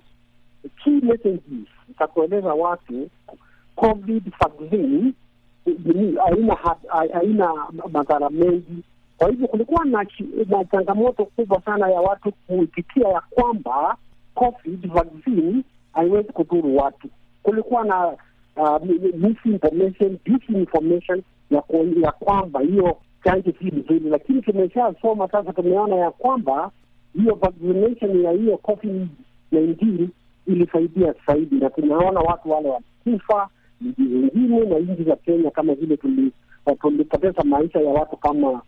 key 0.85 1.01
messages 1.03 1.67
za 1.99 2.07
kueleza 2.07 2.55
watu 2.55 3.09
COVID 3.81 4.23
vaccine 4.41 5.13
haina 6.25 6.57
haina 7.13 7.55
madhara 7.93 8.31
mengi. 8.31 8.83
Kwa 9.19 9.31
hivyo 9.31 9.49
kulikuwa 9.49 9.85
na, 9.85 10.07
na 10.49 10.65
changamoto 10.65 11.25
kubwa 11.25 11.61
sana 11.63 11.89
ya 11.91 12.01
watu 12.01 12.33
kuitikia 12.33 13.09
ya 13.09 13.21
kwamba 13.31 13.97
COVID 14.35 14.93
vaccine 14.93 15.63
haiwezi 15.93 16.33
kudhuru 16.33 16.77
watu. 16.77 17.09
Kulikuwa 17.43 17.85
na 17.85 18.07
uh, 18.57 18.83
misinformation, 19.17 20.19
disinformation 20.25 21.23
ya, 21.51 21.63
ya 22.03 22.13
kwamba 22.13 22.61
hiyo 22.61 22.97
chanjo 23.25 23.53
si 23.59 23.71
vizuri, 23.71 24.11
lakini 24.11 24.43
tumeshasoma 24.43 25.29
sasa, 25.29 25.53
tumeona 25.53 25.97
ya 25.97 26.11
kwamba 26.11 26.71
hiyo 27.15 27.35
vaccination 27.35 28.23
ya 28.23 28.31
hiyo 28.33 28.57
COVID 28.57 29.09
19 29.53 30.09
ilisaidia 30.47 31.15
zaidi, 31.27 31.57
na 31.57 31.71
tunaona 31.71 32.21
watu 32.21 32.51
wale 32.51 32.69
walikufa 32.69 33.49
nchi 33.81 34.03
zingine 34.03 34.61
na 34.61 34.79
nchi 34.79 35.05
za 35.05 35.17
Kenya 35.17 35.51
kama 35.51 35.75
vile 35.75 35.97
tulipoteza 35.97 37.43
maisha 37.45 37.81
ya 37.81 37.91
watu 37.91 38.17
kama 38.17 38.63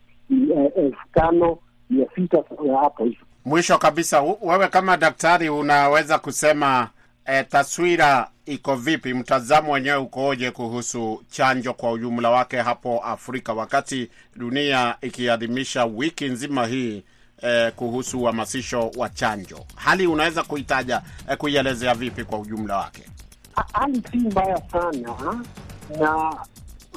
elfu 0.77 0.99
tano 1.14 1.59
mia 1.90 2.07
sita 2.14 2.42
hapo 2.83 3.05
hivo. 3.05 3.25
Mwisho 3.44 3.79
kabisa, 3.79 4.23
wewe 4.42 4.68
kama 4.68 4.96
daktari 4.96 5.49
unaweza 5.49 6.18
kusema 6.18 6.88
E, 7.27 7.44
taswira 7.44 8.29
iko 8.46 8.77
vipi? 8.77 9.14
Mtazamo 9.14 9.73
wenyewe 9.73 9.96
ukoje 9.96 10.51
kuhusu 10.51 11.23
chanjo 11.31 11.75
kwa 11.75 11.92
ujumla 11.92 12.31
wake 12.31 12.57
hapo 12.57 12.99
Afrika, 13.05 13.53
wakati 13.53 14.11
dunia 14.37 14.96
ikiadhimisha 15.01 15.85
wiki 15.85 16.25
nzima 16.29 16.66
hii 16.66 17.03
e, 17.42 17.70
kuhusu 17.70 18.20
uhamasisho 18.20 18.90
wa 18.96 19.09
chanjo? 19.09 19.59
Hali 19.77 20.07
unaweza 20.07 20.42
kuitaja 20.42 21.03
e, 21.31 21.37
kuielezea 21.37 21.94
vipi 21.94 22.25
kwa 22.25 22.38
ujumla 22.38 22.77
wake? 22.77 23.03
Hali 23.73 24.03
si 24.11 24.16
mbaya 24.16 24.62
sana, 24.73 25.44
na 26.01 26.37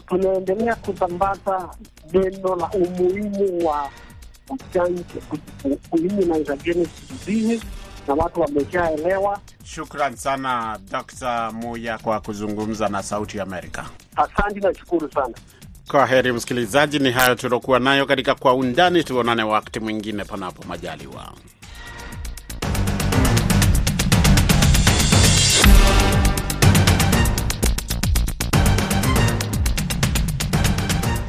tunaendelea 0.07 0.75
kusambaza 0.75 1.69
neno 2.13 2.55
la 2.55 2.69
umuhimu 2.69 3.67
wa 3.67 3.89
chanjo, 4.73 5.03
immunization 5.97 6.87
disease 7.25 7.65
na 8.07 8.13
watu 8.13 8.41
wameshaelewa. 8.41 9.39
Shukran 9.63 10.15
sana 10.15 10.79
Dr. 10.91 11.51
Muya 11.51 11.97
kwa 11.97 12.19
kuzungumza 12.21 12.89
na 12.89 13.03
Sauti 13.03 13.39
Amerika. 13.39 13.85
Asante, 14.15 14.59
nashukuru 14.59 15.11
sana. 15.11 15.33
Kwa 15.91 16.05
heri 16.07 16.31
msikilizaji, 16.31 16.99
ni 16.99 17.11
hayo 17.11 17.35
tuliokuwa 17.35 17.79
nayo 17.79 18.05
katika 18.05 18.35
Kwa 18.35 18.53
Undani. 18.53 19.03
Tuonane 19.03 19.43
wakati 19.43 19.79
mwingine, 19.79 20.23
panapo 20.23 20.63
majaliwa. 20.67 21.33